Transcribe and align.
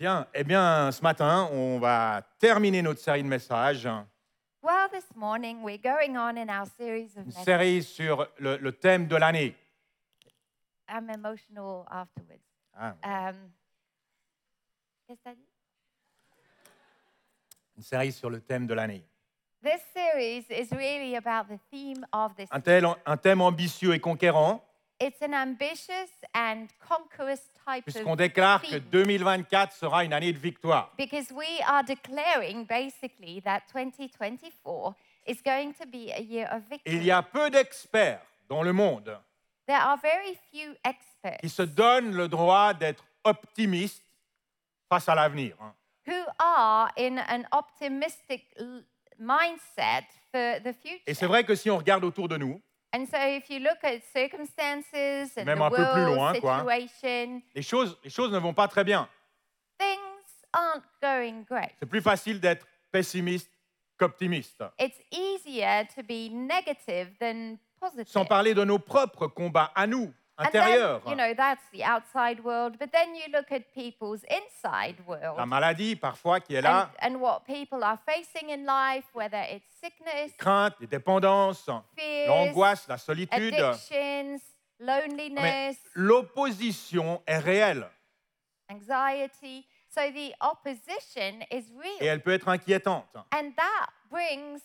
Bien, 0.00 0.26
eh 0.32 0.44
bien, 0.44 0.90
ce 0.92 1.02
matin, 1.02 1.46
on 1.52 1.78
va 1.78 2.22
terminer 2.38 2.80
notre 2.80 3.00
série 3.00 3.22
de 3.22 3.28
messages, 3.28 3.86
Well, 4.62 4.88
this 4.90 5.06
morning 5.14 5.62
we're 5.62 5.76
going 5.78 6.16
on 6.16 6.36
in 6.38 6.48
our 6.48 6.66
series 6.78 7.10
of 7.16 7.24
une 7.24 7.26
messages. 7.26 7.44
série 7.44 7.82
sur 7.82 8.26
le, 8.38 8.56
le 8.56 8.72
thème 8.72 9.06
de 9.08 9.16
l'année. 9.16 9.54
I'm 10.88 11.10
emotional 11.10 11.84
afterwards. 11.90 12.40
Ah, 12.74 12.94
Um, 13.04 13.50
qu'est-ce 15.06 15.18
que 15.18 15.24
t'as 15.24 15.34
dit? 15.34 15.46
Une 17.76 17.82
série 17.82 18.12
sur 18.12 18.30
le 18.30 18.40
thème 18.40 18.66
de 18.66 18.72
l'année. 18.74 19.04
This 19.62 19.82
series 19.94 20.46
is 20.50 20.70
really 20.72 21.14
about 21.16 21.46
the 21.54 21.58
theme 21.70 22.06
of 22.14 22.34
this. 22.36 22.48
Un, 22.50 22.60
tel- 22.60 22.86
un 23.04 23.16
thème 23.18 23.42
ambitieux 23.42 23.92
et 23.94 24.00
conquérant, 24.00 24.64
It's 24.98 25.20
an 25.22 25.32
ambitious 25.34 26.10
and 26.34 26.68
conquerous 26.78 27.49
puisqu'on 27.84 28.16
déclare 28.16 28.62
que 28.62 28.66
theme. 28.68 28.80
2024 28.90 29.72
sera 29.72 30.04
une 30.04 30.12
année 30.12 30.32
de 30.32 30.38
victoire. 30.38 30.92
Because 30.98 31.30
we 31.32 31.46
are 31.66 31.82
declaring 31.84 32.64
basically 32.66 33.40
that 33.42 33.62
2024 33.72 34.94
is 35.26 35.36
going 35.44 35.72
to 35.74 35.86
be 35.86 36.10
a 36.12 36.20
year 36.20 36.48
of 36.52 36.62
Et 36.84 36.92
il 36.94 36.98
victory. 37.00 37.04
y 37.04 37.10
a 37.10 37.22
peu 37.22 37.50
d'experts 37.50 38.22
dans 38.48 38.62
le 38.62 38.72
monde 38.72 39.18
There 39.66 39.78
are 39.78 39.98
very 40.02 40.36
few 40.52 40.74
experts 40.84 41.38
qui 41.40 41.48
se 41.48 41.62
donnent 41.62 42.12
le 42.14 42.26
droit 42.28 42.74
d'être 42.74 43.04
optimistes 43.24 44.04
face 44.88 45.08
à 45.08 45.14
l'avenir. 45.14 45.54
hein. 45.60 45.72
who 46.06 46.14
are 46.40 46.90
in 46.98 47.18
an 47.18 47.44
optimistic 47.52 48.46
l- 48.58 48.82
mindset 49.18 50.06
for 50.32 50.60
the 50.64 50.72
future. 50.72 51.02
Et 51.06 51.14
c'est 51.14 51.26
vrai 51.26 51.44
que 51.44 51.54
si 51.54 51.70
on 51.70 51.76
regarde 51.76 52.02
autour 52.04 52.26
de 52.28 52.36
nous, 52.36 52.60
And 52.92 53.06
so 53.06 53.16
if 53.18 53.48
you 53.48 53.60
look 53.60 53.78
at 53.84 54.00
circumstances 54.12 55.36
and 55.36 55.44
Même 55.44 55.58
the 55.58 55.62
un 55.62 55.70
peu 55.70 55.76
plus 55.76 56.02
world 56.02 56.14
loin, 56.16 56.32
quoi. 56.40 56.58
situation, 56.58 57.42
les 57.54 57.62
choses, 57.62 57.96
les 58.02 58.10
choses 58.10 58.32
ne 58.32 58.38
vont 58.38 58.54
pas 58.54 58.66
très 58.68 58.84
bien. 58.84 59.08
things 59.78 60.46
aren't 60.52 60.84
going 61.00 61.44
great. 61.48 61.70
C'est 61.78 61.86
plus 61.86 62.02
facile 62.02 62.40
d'être 62.40 62.66
pessimiste 62.90 63.50
qu'optimiste. 63.96 64.64
It's 64.78 64.98
easier 65.12 65.86
to 65.94 66.02
be 66.02 66.30
negative 66.32 67.16
than 67.20 67.58
positive. 67.80 68.08
Sans 68.08 68.24
parler 68.24 68.54
de 68.54 68.64
nos 68.64 68.78
propres 68.78 69.28
combats 69.28 69.70
à 69.74 69.86
nous, 69.86 70.12
And 70.40 70.52
then, 70.52 71.00
you 71.06 71.16
know, 71.16 71.34
that's 71.34 71.62
the 71.70 71.84
outside 71.84 72.42
world, 72.42 72.78
but 72.78 72.90
then 72.92 73.14
you 73.14 73.30
look 73.32 73.52
at 73.52 73.74
people's 73.74 74.22
inside 74.24 74.96
world. 75.06 75.36
La 75.36 75.44
maladie, 75.44 75.96
parfois, 75.96 76.40
qui 76.40 76.54
est 76.54 76.62
là, 76.62 76.90
and, 77.02 77.14
and 77.14 77.20
what 77.20 77.44
people 77.44 77.84
are 77.84 77.98
facing 78.06 78.48
in 78.50 78.64
life, 78.64 79.04
whether 79.12 79.42
it's 79.50 79.66
sickness, 79.82 80.30
les 80.30 80.36
craintes, 80.38 80.74
les 80.80 80.86
dépendances, 80.86 81.68
l'angoisse, 82.26 82.88
la 82.88 82.96
solitude. 82.96 83.54
addictions, 83.54 84.40
loneliness, 84.78 85.76
l'opposition 85.94 87.22
est 87.26 87.38
réelle 87.38 87.86
anxiety. 88.70 89.66
So 89.88 90.02
the 90.12 90.32
opposition 90.40 91.42
is 91.50 91.64
real. 91.76 91.98
et 92.00 92.06
elle 92.06 92.22
peut 92.22 92.32
être 92.32 92.48
inquiétante. 92.48 93.06
And 93.32 93.52
that 93.56 93.88
brings 94.08 94.60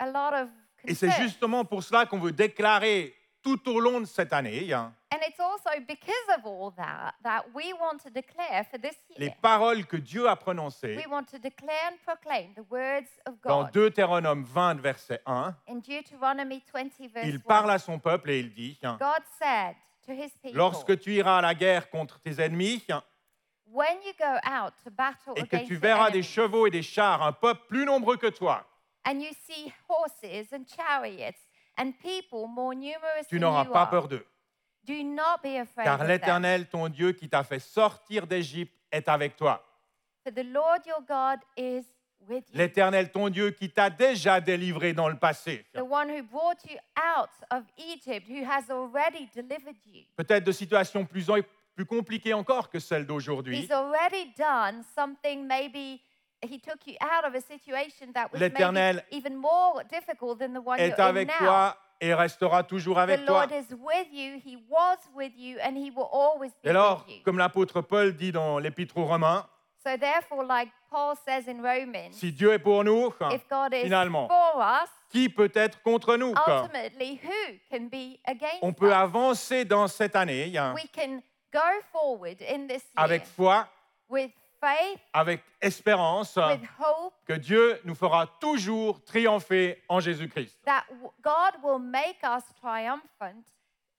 a 0.00 0.06
lot 0.06 0.34
of 0.34 0.48
Et 0.84 0.94
c'est 0.94 1.06
concern. 1.06 1.22
justement 1.22 1.64
pour 1.64 1.82
cela 1.82 2.06
qu'on 2.06 2.18
veut 2.18 2.32
déclarer 2.32 3.14
tout 3.42 3.68
au 3.68 3.80
long 3.80 4.00
de 4.00 4.06
cette 4.06 4.32
année 4.32 4.72
hein, 4.72 4.92
And 5.12 5.18
it's 5.26 5.40
also 5.40 5.70
because 5.86 6.36
of 6.36 6.44
all 6.44 6.70
that 6.76 7.14
that 7.22 7.44
we 7.54 7.72
want 7.80 7.98
to 8.02 8.10
declare 8.10 8.64
for 8.70 8.78
this 8.78 8.94
les 9.16 9.30
paroles 9.30 9.86
que 9.86 9.96
Dieu 9.96 10.28
a 10.28 10.36
prononcées 10.36 10.96
We 10.96 11.06
want 11.06 11.24
to 11.30 11.38
declare 11.38 11.90
and 11.90 11.96
proclaim 12.04 12.52
the 12.54 12.64
words 12.70 13.08
of 13.26 13.34
dans 13.42 13.64
God. 13.64 13.72
Deutéronome 13.72 14.44
20, 14.44 14.80
verset 14.80 15.22
1. 15.26 15.54
In 15.68 15.80
Deuteronomy 15.80 16.62
20, 16.72 17.08
verse 17.12 17.26
Il 17.26 17.36
1, 17.36 17.38
parle 17.40 17.70
à 17.70 17.78
son 17.78 17.98
peuple 17.98 18.30
et 18.30 18.40
il 18.40 18.52
dit 18.52 18.78
hein, 18.82 18.98
God 19.00 19.22
said 19.38 19.76
to 20.06 20.12
his 20.12 20.30
people, 20.42 20.56
Lorsque 20.56 20.98
tu 20.98 21.14
iras 21.14 21.38
à 21.38 21.42
la 21.42 21.54
guerre 21.54 21.88
contre 21.90 22.20
tes 22.20 22.40
ennemis 22.42 22.84
When 23.70 23.98
you 24.04 24.12
go 24.18 24.38
out 24.46 24.72
to 24.84 24.90
battle 24.90 25.34
et 25.36 25.42
que 25.46 25.56
against 25.56 25.66
tu 25.66 25.74
your 25.74 25.80
verras 25.80 26.10
des 26.10 26.18
enemies, 26.18 26.28
chevaux 26.28 26.66
et 26.66 26.70
des 26.70 26.82
chars, 26.82 27.22
un 27.22 27.32
peuple 27.32 27.62
plus 27.68 27.84
nombreux 27.84 28.16
que 28.16 28.28
toi, 28.28 28.64
and 29.06 29.20
you 29.20 29.30
see 29.46 29.72
horses 29.88 30.52
and 30.52 30.64
chariots 30.66 31.47
and 31.78 31.92
people 32.02 32.46
more 32.46 32.74
numerous 32.74 33.26
tu 33.28 33.38
than 33.38 33.46
n'auras 33.46 33.64
you 33.64 33.72
pas 33.72 33.86
peur 33.86 34.08
d'eux. 34.08 34.24
do 34.84 35.02
not 35.02 35.38
be 35.42 35.56
afraid 35.58 35.84
Car 35.84 36.04
l'Éternel, 36.04 36.66
ton 36.66 36.88
Dieu, 36.88 37.12
qui 37.12 37.28
t'a 37.28 37.44
fait 37.44 37.58
sortir 37.60 38.26
d'Égypte, 38.26 38.74
est 38.90 39.08
avec 39.08 39.36
toi. 39.36 39.64
For 40.24 40.32
the 40.32 40.44
Lord 40.44 40.86
your 40.86 41.02
God 41.06 41.40
is 41.56 41.84
with 42.28 42.44
you. 42.50 42.58
L'Éternel, 42.58 43.10
ton 43.10 43.28
Dieu, 43.28 43.50
qui 43.50 43.70
t'a 43.70 43.90
déjà 43.90 44.40
délivré 44.40 44.92
dans 44.92 45.08
le 45.08 45.16
passé. 45.16 45.64
the 45.74 45.80
one 45.80 46.08
who 46.10 46.22
brought 46.22 46.58
you 46.68 46.76
out 46.96 47.30
of 47.50 47.64
Egypt, 47.78 48.28
who 48.28 48.44
has 48.44 48.70
already 48.70 49.28
delivered 49.34 49.76
you. 49.86 50.04
Peut-être 50.16 50.44
de 50.44 50.52
situations 50.52 51.04
plus, 51.04 51.26
plus 51.74 51.86
compliquées 51.86 52.34
encore 52.34 52.70
que 52.70 52.78
celles 52.78 53.06
d'aujourd'hui. 53.06 53.68
He's 56.42 56.50
already 56.50 56.50
done 56.50 56.50
something 56.50 56.50
maybe 56.50 56.54
he 56.54 56.58
took 56.58 56.86
you 56.86 56.96
out 57.00 57.24
of 57.24 57.34
a 57.34 57.40
situation 57.40 58.12
that 58.14 58.30
was 58.32 58.40
maybe 58.40 58.54
L'Éternel 58.54 59.02
even 59.10 59.36
more 59.36 59.82
difficult 59.90 60.38
than 60.38 60.52
the 60.52 60.60
one 60.60 60.78
Est 60.78 60.88
you're 60.96 61.08
in 61.08 61.16
avec 61.16 61.28
now. 61.28 61.38
toi 61.38 61.76
et 62.00 62.14
restera 62.14 62.62
toujours 62.62 62.96
the 62.96 63.00
avec 63.00 63.26
toi. 63.26 63.46
Lord 63.46 63.52
is 63.52 63.74
with 63.74 64.06
you, 64.12 64.38
he 64.44 64.56
was 64.68 64.98
with 65.14 65.32
you, 65.36 65.58
and 65.60 65.76
he 65.76 65.90
will 65.90 66.08
always 66.12 66.52
be 66.62 66.66
Et 66.68 66.70
alors, 66.70 67.04
comme 67.24 67.38
l'apôtre 67.38 67.80
Paul 67.82 68.12
dit 68.14 68.30
dans 68.32 68.58
l'Épître 68.58 68.96
aux 68.98 69.04
Romains, 69.04 69.46
So 69.84 69.96
therefore, 69.96 70.44
like 70.44 70.68
Paul 70.90 71.14
says 71.24 71.48
in 71.48 71.62
Romans, 71.62 72.12
si 72.12 72.32
Dieu 72.32 72.52
est 72.52 72.58
pour 72.58 72.82
nous, 72.84 73.12
if 73.32 73.48
God 73.48 73.72
is 73.72 73.82
finalement, 73.84 74.28
for 74.28 74.60
us, 74.60 74.88
qui 75.10 75.28
peut 75.28 75.50
être 75.54 75.80
contre 75.82 76.16
nous 76.16 76.34
ultimately 76.46 77.20
who 77.22 77.58
can 77.70 77.88
be 77.88 78.18
against 78.26 78.62
On 78.62 78.72
peut 78.72 78.88
us? 78.90 78.94
avancer 78.94 79.64
dans 79.64 79.88
cette 79.88 80.14
année 80.16 80.56
hein, 80.56 80.74
We 80.74 80.86
can 80.94 81.20
go 81.52 81.80
forward 81.92 82.42
in 82.42 82.66
this 82.66 82.82
year 82.82 83.04
avec 83.04 83.24
foi, 83.24 83.66
with 84.10 84.30
faith, 84.60 85.00
avec 85.12 85.42
espérance 85.60 86.36
with 86.36 86.60
hope 86.78 87.14
que 87.26 87.34
Dieu 87.34 87.80
nous 87.84 87.94
fera 87.94 88.26
toujours 88.40 89.02
triompher 89.04 89.82
en 89.88 90.00
Jésus-Christ. 90.00 90.56
that 90.64 90.84
w- 90.90 91.10
God 91.22 91.62
will 91.62 91.78
make 91.78 92.18
us 92.24 92.42
triumphant 92.60 93.44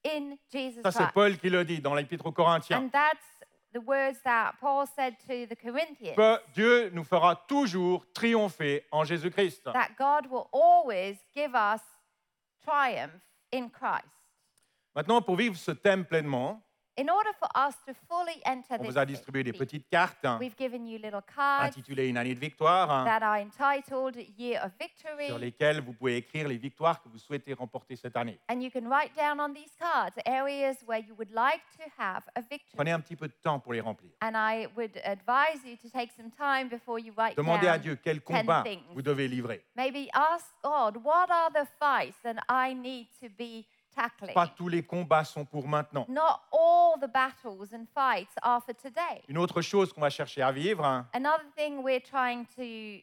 in 0.06 0.38
Jesus 0.52 0.82
Ça, 0.84 0.92
c'est 0.92 1.00
Christ. 1.00 1.14
Paul 1.14 1.38
qui 1.38 1.50
le 1.50 1.64
dit 1.66 1.82
dans 1.82 1.94
l'Épître 1.96 2.26
aux 2.26 2.32
Corinthiens. 2.32 2.80
And 2.84 2.90
that's 2.92 3.24
the 3.74 3.80
words 3.86 4.22
that 4.24 4.54
Paul 4.60 4.86
said 4.88 5.16
to 5.28 5.46
the 5.48 5.56
Corinthians. 5.62 6.16
Que 6.16 6.40
Dieu 6.54 6.90
nous 6.94 7.04
fera 7.04 7.36
toujours 7.48 8.06
triompher 8.14 8.86
en 8.92 9.04
Jésus-Christ. 9.04 9.64
that 9.74 9.90
God 9.98 10.28
will 10.32 10.48
always 10.54 11.18
give 11.36 11.54
us 11.54 11.82
triumph 12.66 13.12
in 13.54 13.70
Christ. 13.70 14.06
Maintenant, 14.96 15.22
pour 15.22 15.36
vivre 15.36 15.56
ce 15.56 15.72
thème 15.72 16.04
pleinement, 16.06 16.62
In 17.00 17.10
order 17.10 17.30
for 17.40 17.48
us 17.56 17.76
to 17.88 17.94
fully 18.10 18.42
enter 18.44 18.74
on 18.74 18.80
this 18.80 18.92
vous 18.92 18.98
a 18.98 19.06
distribué 19.06 19.42
des 19.42 19.54
petites 19.54 19.88
cartes 19.90 20.26
hein, 20.26 20.38
we've 20.38 20.58
given 20.58 20.86
you 20.86 20.98
little 20.98 21.22
cards 21.34 21.64
intitulées 21.64 22.10
Une 22.10 22.18
année 22.18 22.36
de 22.36 22.40
victoire, 22.40 22.92
hein, 22.92 23.06
that 23.06 23.24
are 23.26 23.40
entitled 23.40 24.18
Year 24.38 24.62
of 24.66 24.74
Victory. 24.78 25.28
sur 25.28 25.40
lesquelles 25.40 25.80
vous 25.80 25.94
pouvez 25.94 26.18
écrire 26.18 26.50
les 26.50 26.58
victoires 26.58 27.02
que 27.02 27.08
vous 27.08 27.18
souhaitez 27.18 27.54
remporter 27.54 27.96
cette 27.96 28.18
année. 28.18 28.38
And 28.52 28.60
you 28.60 28.70
can 28.70 28.90
write 28.90 29.16
down 29.16 29.40
on 29.40 29.54
these 29.54 29.72
cards 29.80 30.12
areas 30.26 30.76
where 30.86 31.00
you 31.00 31.16
would 31.18 31.32
like 31.32 31.62
to 31.78 31.90
have 31.98 32.24
a 32.36 32.42
victory. 32.42 32.76
Prenez 32.76 32.92
un 32.92 33.00
petit 33.00 33.16
peu 33.16 33.30
de 33.30 33.36
temps 33.42 33.62
pour 33.62 33.72
les 33.72 33.80
remplir. 33.80 34.12
And 34.22 34.34
I 34.36 34.68
would 34.76 35.00
advise 35.06 35.64
you 35.64 35.78
to 35.78 35.90
take 35.90 36.12
some 36.12 36.32
time 36.32 36.68
before 36.68 37.00
you 37.00 37.14
write 37.18 37.38
Demandez 37.38 37.70
à 37.70 37.78
down 37.78 37.82
Dieu 37.82 37.96
quel 37.96 38.18
10 38.18 38.24
combat 38.26 38.66
vous 38.94 39.02
devez 39.02 39.30
livrer. 39.30 39.64
Maybe 39.78 40.10
ask 40.12 40.48
God, 40.62 40.98
what 41.02 41.30
are 41.30 41.50
the 41.54 41.66
fights 41.80 42.20
that 42.24 42.36
I 42.50 42.74
need 42.74 43.08
to 43.22 43.30
be 43.38 43.66
tackling? 43.96 44.34
Pas 44.34 44.48
tous 44.48 44.68
les 44.68 44.84
combats 44.84 45.24
sont 45.24 45.46
pour 45.46 45.68
maintenant. 45.68 46.06
Not 46.10 46.42
all 46.52 47.00
the 47.00 47.12
battles 47.12 47.74
and 47.74 47.86
fights 47.94 48.34
are 48.42 48.62
for 48.64 48.74
today. 48.76 49.22
Une 49.28 49.38
autre 49.38 49.62
chose 49.62 49.92
qu'on 49.94 50.02
va 50.02 50.10
chercher 50.10 50.42
à 50.42 50.52
vivre, 50.52 50.86
hein, 50.86 51.08
Another 51.14 51.46
thing 51.56 51.84
we're 51.84 52.02
trying 52.02 52.46
to 52.56 52.62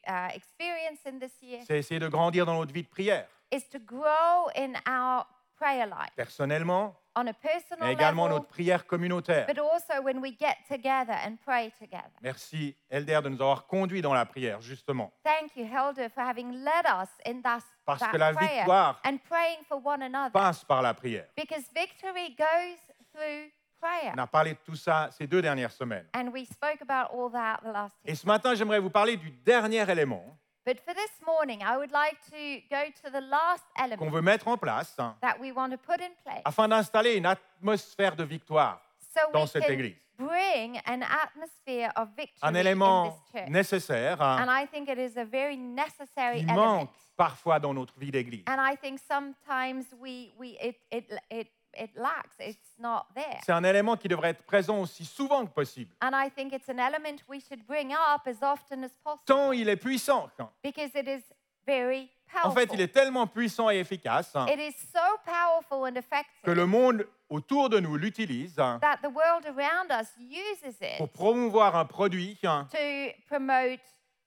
uh, 0.09 0.29
experience 0.35 1.01
in 1.07 1.19
this 1.19 1.33
year 1.43 1.61
c'est 1.67 1.79
essayer 1.79 2.01
de 2.01 2.09
grandir 2.09 2.47
dans 2.47 2.55
notre 2.55 2.73
vie 2.73 2.83
de 2.83 2.89
prière, 2.89 3.27
is 3.53 3.63
to 3.71 3.79
grow 3.79 4.49
in 4.57 4.73
our 4.89 5.27
prayer 5.57 5.87
life 5.87 6.11
personnellement, 6.17 6.95
on 7.17 7.27
a 7.27 7.33
personal 7.33 7.87
mais 7.89 7.93
également 7.95 8.25
level, 8.27 8.39
notre 8.39 8.49
prière 8.49 8.87
communautaire. 8.87 9.47
but 9.47 9.59
also 9.59 10.03
when 10.03 10.19
we 10.21 10.37
get 10.39 10.57
together 10.69 11.15
and 11.25 11.37
pray 11.45 11.73
together. 11.81 12.11
Merci, 12.23 12.77
Elder, 12.91 13.21
de 13.25 13.29
nous 13.31 13.41
avoir 13.41 13.67
conduits 13.67 14.03
dans 14.03 14.13
la 14.15 14.27
prière, 14.27 14.61
justement. 14.61 15.11
Thank 15.25 15.57
you, 15.57 15.65
Helder, 15.65 16.09
for 16.11 16.23
having 16.23 16.53
led 16.63 16.85
us 16.87 17.09
in 17.27 17.41
that, 17.43 17.61
Parce 17.85 18.01
that 18.01 18.11
que 18.13 18.19
la 18.19 18.33
prayer 18.33 18.57
victoire 18.59 19.01
and 19.05 19.17
praying 19.29 19.65
for 19.69 19.81
one 19.85 20.03
another. 20.03 20.31
passe 20.33 20.65
par 20.65 20.83
la 20.83 20.93
prière. 20.95 21.27
Because 21.37 21.65
victory 21.75 22.37
goes 22.39 22.79
through 23.15 23.51
prayer. 23.81 24.13
On 24.15 24.19
a 24.19 24.27
parlé 24.27 24.53
de 24.53 24.59
tout 24.65 24.77
ça 24.77 25.09
ces 25.13 25.27
deux 25.27 25.41
dernières 25.41 25.73
semaines. 25.73 26.07
And 26.15 26.29
we 26.33 26.45
spoke 26.47 26.83
about 26.83 27.15
all 27.15 27.31
that 27.33 27.61
the 27.63 27.73
last 27.73 27.95
two 28.05 28.11
Et 28.11 28.15
ce 28.15 28.27
matin, 28.27 28.55
j'aimerais 28.55 28.81
vous 28.81 28.91
parler 28.91 29.17
du 29.17 29.31
dernier 29.31 29.89
élément 29.91 30.23
But 30.67 30.81
for 30.85 30.93
this 30.95 31.13
morning, 31.25 31.63
I 31.63 31.77
would 31.77 31.93
like 31.93 32.17
to 32.33 32.61
go 32.69 32.91
to 33.05 33.11
the 33.13 33.21
last 33.21 33.63
qu'on 33.77 33.85
element 33.85 34.11
veut 34.11 34.21
mettre 34.21 34.49
en 34.49 34.57
place 34.59 34.97
hein, 34.99 35.15
that 35.21 35.37
we 35.41 35.53
want 35.53 35.71
to 35.71 35.79
put 35.79 36.01
in 36.01 36.11
place 36.25 36.43
afin 36.45 36.67
d'installer 36.67 37.15
une 37.15 37.27
atmosphère 37.27 38.17
de 38.17 38.25
victoire, 38.25 38.81
so 38.99 39.21
dans 39.33 39.47
cette 39.47 39.71
église. 39.71 39.95
bring 40.19 40.77
an 40.87 41.03
atmosphere 41.03 41.93
of 41.95 42.09
victory 42.17 42.41
un 42.43 42.57
in 42.57 42.59
élément 42.59 43.11
this 43.13 43.41
church. 43.41 43.49
nécessaire 43.49 44.21
hein, 44.21 44.39
And 44.43 44.51
I 44.51 44.67
think 44.67 44.89
it 44.89 44.99
is 44.99 45.17
a 45.17 45.25
very 45.25 45.57
necessary 45.57 46.41
qui 46.41 46.51
element. 46.51 46.79
manque 46.79 46.91
parfois 47.17 47.61
dans 47.61 47.73
notre 47.73 47.97
vie 47.97 48.11
d'église. 48.11 48.43
And 48.49 48.59
I 48.59 48.77
think 48.77 48.99
sometimes 48.99 49.85
we, 50.01 50.33
we 50.37 50.57
it, 50.61 50.79
it, 50.91 51.05
it 51.31 51.49
it 51.79 51.91
lacks. 51.97 52.35
It's 52.41 52.79
not 52.79 53.07
there. 53.15 53.41
C'est 53.45 53.53
un 53.53 53.65
élément 53.65 53.97
qui 53.97 54.09
devrait 54.09 54.31
être 54.31 54.43
présent 54.45 54.81
aussi 54.81 55.05
souvent 55.05 55.45
que 55.47 55.53
possible. 55.53 55.93
And 56.03 56.11
I 56.15 56.31
think 56.31 56.53
it's 56.53 56.69
an 56.69 56.79
element 56.79 57.23
we 57.29 57.41
should 57.47 57.65
bring 57.67 57.93
up 57.93 58.27
as 58.27 58.43
often 58.43 58.85
as 58.85 58.91
possible 59.05 59.25
Tant 59.27 59.53
il 59.53 59.69
est 59.69 59.77
puissant. 59.77 60.29
because 60.63 60.91
it 60.95 61.07
is 61.09 61.23
very 61.67 62.11
En 62.35 62.51
powerful. 62.51 62.61
fait, 62.69 62.75
il 62.75 62.81
est 62.81 62.93
tellement 62.93 63.27
puissant 63.27 63.71
et 63.71 63.79
efficace 63.79 64.33
It 64.49 64.59
is 64.59 64.75
so 64.93 65.01
powerful 65.25 65.87
and 65.89 65.93
que 65.95 65.99
effective 65.99 66.53
le 66.55 66.67
monde 66.67 67.07
autour 67.29 67.69
de 67.69 67.79
nous 67.81 67.97
l'utilise 67.97 68.55
that 68.57 68.99
the 69.03 69.11
world 69.13 69.45
around 69.47 69.91
us 69.91 70.09
uses 70.19 70.77
pour 70.99 71.07
it 71.07 71.13
promouvoir 71.13 71.75
un 71.77 71.85
produit, 71.85 72.37
to 72.41 73.13
promote 73.29 73.81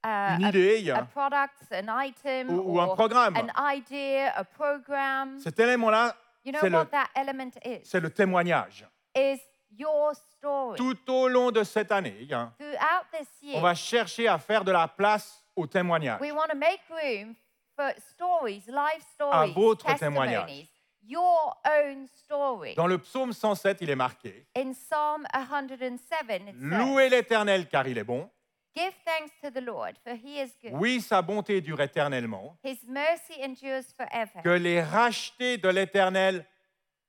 uh, 0.05 0.35
une 0.37 0.45
a, 0.45 0.49
idée. 0.49 0.91
a 0.91 1.03
product, 1.03 1.71
an 1.71 1.87
item, 2.03 2.49
Ou- 2.49 2.73
ou 2.73 2.79
un 2.81 2.87
or 2.87 2.95
programme. 2.95 3.35
an 3.37 3.49
idea, 3.73 4.33
a 4.35 4.43
program. 4.43 5.39
Cet 5.39 5.59
élément-là, 5.59 6.15
You 6.43 6.51
know 6.53 6.59
c'est 6.61 6.69
le, 6.69 6.77
what 6.77 6.85
that 6.85 7.09
element 7.15 7.51
is? 7.65 7.81
c'est 7.83 7.99
le 7.99 8.09
témoignage. 8.09 8.87
Is 9.15 9.39
your 9.77 10.13
story. 10.15 10.77
Tout 10.77 11.11
au 11.11 11.27
long 11.27 11.51
de 11.51 11.63
cette 11.63 11.91
année, 11.91 12.27
Throughout 12.27 13.05
this 13.11 13.27
on 13.55 13.61
va 13.61 13.75
chercher 13.75 14.27
à 14.27 14.37
faire 14.37 14.63
de 14.63 14.71
la 14.71 14.87
place 14.87 15.43
au 15.55 15.67
témoignage. 15.67 16.19
we 16.21 16.31
want 16.31 16.47
to 16.49 16.57
make 16.57 16.79
room 16.89 17.35
for 17.75 17.91
stories, 18.11 18.63
life 18.67 19.03
stories, 19.13 19.53
votre 19.53 19.85
testimonies, 19.85 20.29
témoignage. 20.29 20.69
your 21.03 21.55
own 21.65 22.07
story. 22.07 22.75
Dans 22.75 22.87
le 22.87 22.97
psaume 22.97 23.33
107, 23.33 23.79
il 23.81 23.89
est 23.89 23.95
marqué 23.95 24.45
In 24.55 24.73
Psalm 24.73 25.25
107, 25.33 25.89
it 25.89 25.99
says, 26.07 26.53
Louez 26.55 27.09
l'Éternel 27.09 27.67
car 27.67 27.87
il 27.87 27.97
est 27.97 28.03
bon. 28.03 28.29
Give 28.75 28.93
thanks 29.05 29.31
to 29.43 29.49
the 29.51 29.61
Lord, 29.61 29.97
for 30.03 30.13
he 30.13 30.39
is 30.41 30.51
good. 30.61 30.73
Oui, 30.73 31.01
sa 31.01 31.21
bonté 31.21 31.59
dure 31.61 31.81
éternellement. 31.81 32.55
His 32.63 32.77
mercy 32.87 33.41
endures 33.43 33.83
forever. 33.97 34.41
Que 34.43 34.49
les 34.57 34.81
rachetés 34.81 35.57
de 35.57 35.69
l'Éternel 35.69 36.45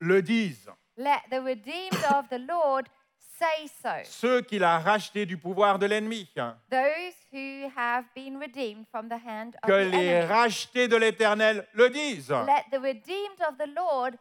le 0.01 0.23
disent. 0.23 0.71
Let 0.97 1.21
the 1.31 1.41
redeemed 1.43 2.03
of 2.15 2.29
the 2.31 2.39
Lord 2.39 2.89
say 3.39 3.69
so. 3.83 3.91
Ceux 4.05 4.43
qu'il 4.43 4.65
a 4.65 4.79
rachetés 4.79 5.27
du 5.27 5.37
pouvoir 5.39 5.79
de 5.79 5.87
l'ennemi. 5.87 6.29
Those 6.71 7.15
who 7.33 7.71
have 7.77 8.05
been 8.15 8.39
redeemed 8.39 8.87
from 8.91 9.09
the 9.09 9.19
hand 9.19 9.55
of 9.62 9.69
Que 9.69 9.85
the 9.85 9.91
les 9.91 10.07
enemy. 10.09 10.27
rachetés 10.29 10.89
de 10.89 10.97
l'Éternel 10.97 11.67
le 11.75 11.91
disent. 11.91 12.31
Let 12.31 12.65
the 12.71 12.81
redeemed 12.81 13.41
of 13.49 13.57
the 13.59 13.69
Lord 13.75 14.17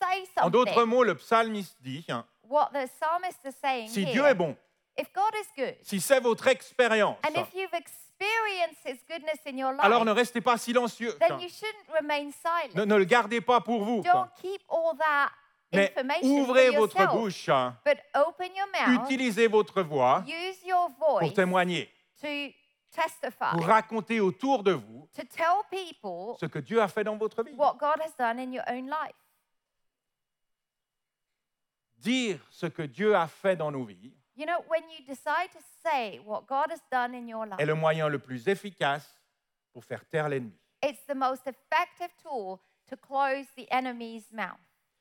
say 0.00 0.24
En 0.40 0.50
d'autres 0.50 0.74
something. 0.74 0.90
mots, 0.90 1.04
le 1.04 1.14
psalmiste 1.16 1.76
dit, 1.80 2.04
What 2.42 2.70
the 2.72 2.86
psalmist 2.88 3.38
is 3.46 3.54
saying 3.62 3.88
si 3.88 4.02
here. 4.04 4.12
Dieu 4.12 4.26
est 4.26 4.34
bon, 4.34 4.56
If 4.96 5.12
God 5.14 5.32
is 5.34 5.48
good, 5.56 5.76
si 5.82 6.00
c'est 6.00 6.20
votre 6.20 6.46
expérience, 6.48 7.16
and 7.26 7.34
if 7.34 7.54
you've 7.54 7.72
experienced 7.72 8.84
His 8.84 8.98
goodness 9.08 9.40
in 9.46 9.56
your 9.56 9.72
life, 9.72 9.84
alors 9.84 10.04
ne 10.04 10.12
restez 10.12 10.40
pas 10.40 10.58
silencieux. 10.58 11.16
then 11.18 11.40
you 11.40 11.48
shouldn't 11.48 11.88
remain 11.98 12.30
silent. 12.30 12.74
Ne, 12.74 12.84
ne 12.84 12.96
le 12.96 13.04
gardez 13.04 13.40
pas 13.40 13.60
pour 13.60 13.84
vous. 13.84 14.02
Don't 14.02 14.28
keep 14.40 14.62
all 14.68 14.96
that 14.98 15.30
Mais 15.72 15.88
information 15.88 16.42
ouvrez 16.42 16.70
votre 16.70 16.98
yourself, 16.98 17.18
bouche, 17.18 17.50
but 17.84 17.98
open 18.14 18.50
your 18.54 18.66
mouth, 18.72 19.04
utilisez 19.04 19.46
votre 19.46 19.82
voix 19.82 20.22
use 20.26 20.62
your 20.64 20.90
pour 20.98 21.32
témoigner, 21.32 21.88
to 22.20 22.52
testify, 22.90 23.52
pour 23.52 23.64
raconter 23.64 24.20
autour 24.20 24.62
de 24.62 24.72
vous 24.72 25.08
to 25.16 25.22
tell 25.24 25.62
people 25.70 26.36
ce 26.38 26.44
que 26.44 26.58
Dieu 26.58 26.82
a 26.82 26.88
fait 26.88 27.04
dans 27.04 27.16
votre 27.16 27.42
vie. 27.42 27.54
what 27.56 27.78
God 27.78 27.98
has 28.02 28.12
done 28.18 28.38
in 28.38 28.52
your 28.52 28.64
own 28.68 28.86
life. 28.86 29.16
Dire 31.96 32.38
ce 32.50 32.66
que 32.66 32.82
Dieu 32.82 33.16
a 33.16 33.26
fait 33.26 33.56
dans 33.56 33.70
nos 33.70 33.84
vies 33.84 34.12
You 34.36 34.46
know, 34.46 34.64
when 34.68 34.82
you 34.88 35.04
decide 35.06 35.50
to 35.52 35.58
say 35.84 36.18
what 36.24 36.46
God 36.46 36.70
has 36.70 36.80
done 36.90 37.14
in 37.14 37.28
your 37.28 37.44
est 37.44 37.50
life, 37.58 37.66
le 37.66 37.74
moyen 37.74 38.08
le 38.08 38.18
plus 38.18 38.48
efficace 38.48 39.06
pour 39.72 39.84
faire 39.84 40.04
taire 40.08 40.28
l'ennemi. 40.28 40.52
it's 40.82 41.04
the 41.06 41.14
most 41.14 41.42
effective 41.46 42.08
tool 42.22 42.58
to 42.88 42.96
close 42.96 43.46
the 43.56 43.66
enemy's 43.70 44.24
mouth. 44.32 44.58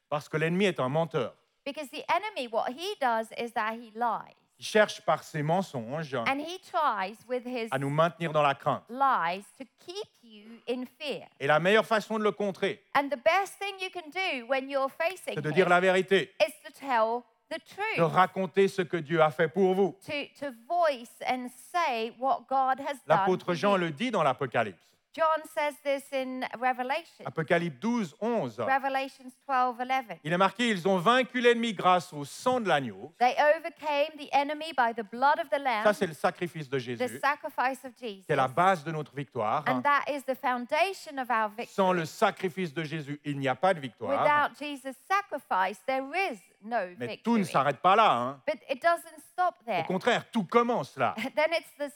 Parce 0.09 0.27
que 0.27 0.37
l'ennemi 0.37 0.65
est 0.65 0.79
un 0.79 0.89
menteur. 0.89 1.33
Because 1.65 1.89
the 1.89 2.03
enemy, 2.09 2.47
what 2.51 2.69
he 2.73 2.95
does 2.99 3.27
is 3.37 3.51
that 3.53 3.73
he 3.75 3.91
lies. 3.95 4.35
Il 4.59 4.65
cherche 4.65 5.01
par 5.01 5.23
ses 5.23 5.41
mensonges 5.41 6.13
And 6.13 6.39
he 6.39 6.59
tries 6.59 7.17
with 7.27 7.43
his 7.45 7.69
à 7.71 7.79
nous 7.79 7.89
maintenir 7.89 8.31
dans 8.31 8.43
la 8.43 8.53
crainte. 8.53 8.83
lies 8.89 9.43
to 9.57 9.65
keep 9.79 10.09
you 10.21 10.59
in 10.67 10.85
fear. 10.99 11.27
Et 11.39 11.47
la 11.47 11.59
meilleure 11.59 11.85
façon 11.85 12.19
de 12.19 12.23
le 12.23 12.31
contrer, 12.31 12.83
And 12.95 13.07
the 13.09 13.17
best 13.23 13.57
thing 13.59 13.73
you 13.79 13.89
can 13.91 14.09
do 14.11 14.45
when 14.47 14.69
you're 14.69 14.91
facing 14.91 15.35
c'est 15.35 15.41
de 15.41 15.51
dire 15.51 15.69
la 15.69 15.79
vérité, 15.79 16.31
is 16.41 16.51
to 16.63 16.71
tell 16.73 17.23
the 17.51 17.97
de 17.97 18.01
raconter 18.01 18.67
ce 18.67 18.81
que 18.81 18.97
Dieu 18.97 19.21
a 19.21 19.29
fait 19.29 19.47
pour 19.47 19.73
vous. 19.73 19.95
to, 20.05 20.11
to 20.39 20.51
voice 20.67 21.21
and 21.27 21.49
say 21.71 22.13
what 22.19 22.45
God 22.49 22.79
has 22.79 22.97
done. 23.05 23.17
L'apôtre 23.17 23.53
Jean 23.53 23.77
le 23.77 23.91
dit 23.91 24.11
dans 24.11 24.23
l'Apocalypse. 24.23 24.79
John 25.13 25.41
says 25.53 25.75
this 25.83 26.03
in 26.13 26.45
Revelation, 26.57 27.25
Apocalypse 27.25 27.77
12, 27.81 28.15
11. 28.21 28.59
Revelations 28.61 29.31
12, 29.45 29.75
11. 29.81 30.19
Il 30.23 30.31
est 30.31 30.37
marqué, 30.37 30.69
ils 30.69 30.87
ont 30.87 30.97
vaincu 30.99 31.41
l'ennemi 31.41 31.73
grâce 31.73 32.13
au 32.13 32.23
sang 32.23 32.61
de 32.61 32.69
l'agneau. 32.69 33.13
They 33.19 33.35
overcame 33.57 34.15
the 34.17 34.29
enemy 34.31 34.71
by 34.77 34.93
the 34.95 35.03
blood 35.11 35.37
of 35.39 35.49
the 35.49 35.59
Lamb, 35.59 35.83
Ça, 35.83 35.91
c'est 35.93 36.07
le 36.07 36.13
sacrifice 36.13 36.69
de 36.69 36.77
the 36.77 36.81
Jésus. 36.81 37.19
sacrifice 37.19 37.83
of 37.83 37.91
Jesus. 37.99 38.23
C'est 38.29 38.35
la 38.37 38.47
base 38.47 38.85
de 38.85 38.91
notre 38.91 39.13
victoire. 39.13 39.65
And 39.67 39.81
that 39.81 40.03
is 40.09 40.21
the 40.23 40.35
foundation 40.35 41.17
of 41.17 41.29
our 41.29 41.49
victory. 41.49 41.67
Sans 41.75 41.91
le 41.91 42.05
sacrifice 42.05 42.73
de 42.73 42.83
Jésus, 42.83 43.19
il 43.25 43.37
n'y 43.37 43.49
a 43.49 43.55
pas 43.55 43.73
de 43.73 43.81
victoire. 43.81 44.11
Without 44.23 44.57
Jesus' 44.57 44.95
sacrifice, 45.09 45.81
there 45.85 46.05
is 46.31 46.39
no 46.63 46.77
Mais 46.97 47.17
tout 47.17 47.33
ne 47.33 47.43
victory. 47.43 47.45
s'arrête 47.51 47.81
pas 47.81 47.97
là. 47.97 48.11
hein. 48.13 48.41
But 48.47 48.61
it 48.69 48.81
doesn't 48.81 49.19
stop 49.33 49.55
Au 49.61 49.65
there. 49.65 49.83
contraire, 49.85 50.31
tout 50.31 50.45
commence 50.45 50.95
là. 50.95 51.15
Then 51.35 51.49
it's 51.51 51.75
the. 51.77 51.91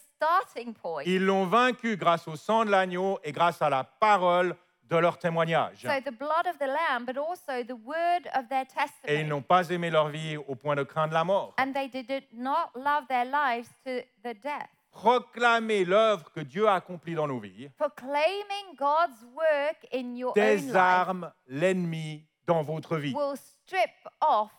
Ils 1.06 1.26
l'ont 1.26 1.46
vaincu 1.46 1.98
grâce 1.98 2.28
au 2.28 2.36
sang 2.36 2.66
de 2.66 2.72
l'agneau 2.72 3.20
et 3.24 3.32
grâce 3.32 3.62
à 3.62 3.70
la 3.70 3.84
parole 3.84 4.56
de 4.90 4.98
leur 4.98 5.18
témoignage. 5.18 5.82
So 5.82 5.90
the 6.02 6.16
blood 6.16 6.48
of 6.48 6.58
the 6.60 6.68
Lamb, 6.68 7.06
but 7.06 7.18
also 7.18 7.64
the 7.64 7.78
word 7.86 8.28
of 8.36 8.48
their 8.50 8.66
Et 9.08 9.22
ils 9.22 9.28
n'ont 9.28 9.42
pas 9.42 9.70
aimé 9.70 9.90
leur 9.90 10.10
vie 10.10 10.38
au 10.38 10.56
point 10.56 10.76
de 10.76 10.84
craindre 10.84 11.14
la 11.14 11.24
mort. 11.24 11.54
And 11.58 11.74
they 11.74 11.88
did 11.90 12.26
not 12.34 12.70
love 12.76 13.08
their 13.08 13.26
lives 13.26 13.70
to 13.86 14.02
the 14.24 14.34
death. 14.42 14.70
Proclamer 14.92 15.84
l'œuvre 15.84 16.32
que 16.32 16.40
Dieu 16.40 16.68
a 16.70 16.76
accomplie 16.76 17.16
dans 17.16 17.28
nos 17.28 17.40
vies 17.40 17.70
Proclaiming 17.78 18.78
God's 18.78 19.26
work 19.34 19.86
in 19.94 20.16
your 20.16 20.32
own 20.38 20.44
life 20.44 20.66
désarme 20.66 21.34
l'ennemi 21.48 22.24
dans 22.48 22.62
votre 22.62 22.96
vie. 22.96 23.14
will 23.14 23.36
strip 23.36 23.92
off 24.22 24.52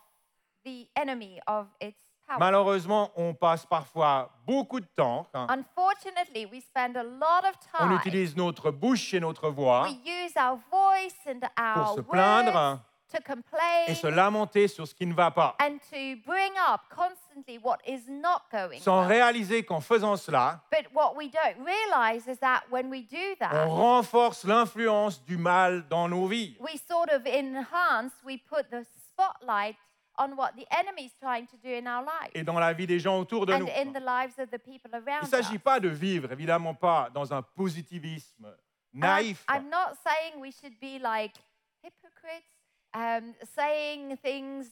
the 0.65 0.89
enemy 0.97 1.41
of 1.47 1.69
its. 1.81 2.06
Malheureusement, 2.39 3.11
on 3.17 3.35
passe 3.35 3.65
parfois 3.67 4.31
beaucoup 4.47 4.81
de 4.81 4.87
temps. 4.97 5.27
hein. 5.35 5.47
Unfortunately, 5.49 6.47
we 6.47 6.61
spend 6.61 6.97
a 6.97 7.03
lot 7.03 7.45
of 7.49 7.55
On 7.81 7.89
time. 7.89 7.97
utilise 7.97 8.37
notre 8.37 8.71
bouche 8.71 9.15
et 9.15 9.21
notre 9.21 9.49
voix 9.51 9.83
We 9.85 9.97
use 10.05 10.33
our 10.37 10.59
voice 10.71 11.15
and 11.27 11.41
our 11.59 11.95
se 11.95 12.01
plaindre 12.01 12.53
words 12.53 12.81
to 13.13 13.19
complain 13.25 13.85
et 13.87 13.95
se 13.95 14.09
lamenter 14.09 14.67
sur 14.67 14.87
ce 14.89 14.93
qui 14.95 15.07
ne 15.07 15.15
va 15.15 15.31
pas, 15.31 15.55
and 15.61 15.79
to 15.91 16.17
bring 16.27 16.53
up 16.69 16.81
constantly 16.91 17.57
what 17.63 17.79
is 17.87 18.03
not 18.09 18.43
going 18.51 18.81
sans 18.81 19.03
well. 19.03 19.09
réaliser 19.09 19.63
qu'en 19.65 19.81
faisant 19.81 20.17
cela, 20.17 20.61
But 20.73 20.87
what 20.93 21.15
we 21.17 21.31
don't 21.31 21.65
realize 21.65 22.27
is 22.27 22.39
that 22.41 22.63
when 22.71 22.91
we 22.91 23.03
do 23.09 23.17
on 23.41 23.49
that, 23.49 23.67
renforce 23.69 24.45
l'influence 24.45 25.25
du 25.25 25.39
mal 25.39 25.87
dans 25.89 26.09
nos 26.09 26.27
vies. 26.27 26.57
we 26.59 26.77
sort 26.91 27.09
of 27.13 27.25
enhance, 27.27 28.13
we 28.25 28.39
put 28.39 28.69
the 28.71 28.85
spotlight 29.13 29.77
on 30.19 30.33
what 30.37 30.53
the 30.57 30.67
enemy 30.71 31.05
is 31.07 31.13
trying 31.21 31.47
to 31.47 31.57
do 31.63 31.69
in 31.69 31.87
our 31.87 32.03
lives 32.05 32.31
et 32.35 32.43
dans 32.43 32.59
la 32.59 32.73
vie 32.73 32.87
des 32.87 32.99
gens 32.99 33.19
autour 33.21 33.45
de 33.47 33.53
and 33.53 33.59
nous. 33.61 33.69
in 33.69 33.93
the 33.93 34.01
lives 34.03 34.39
of 34.39 34.49
the 34.51 34.59
people 34.59 34.91
Il 34.93 35.03
around 35.07 35.25
ne 35.25 35.29
s'agit 35.29 35.57
us. 35.57 35.63
pas 35.63 35.79
de 35.81 35.89
vivre, 35.89 36.33
évidemment 36.33 36.75
pas, 36.75 37.11
dans 37.13 37.33
un 37.33 37.43
positivisme 37.43 38.55
naïf. 38.93 39.45
I'm 39.51 39.69
not 39.69 39.97
saying 40.05 40.41
we 40.41 40.51
should 40.53 40.79
be 40.81 40.99
like 40.99 41.35
hypocrites, 41.83 42.47
um, 42.95 43.35
saying 43.55 44.17
things, 44.23 44.71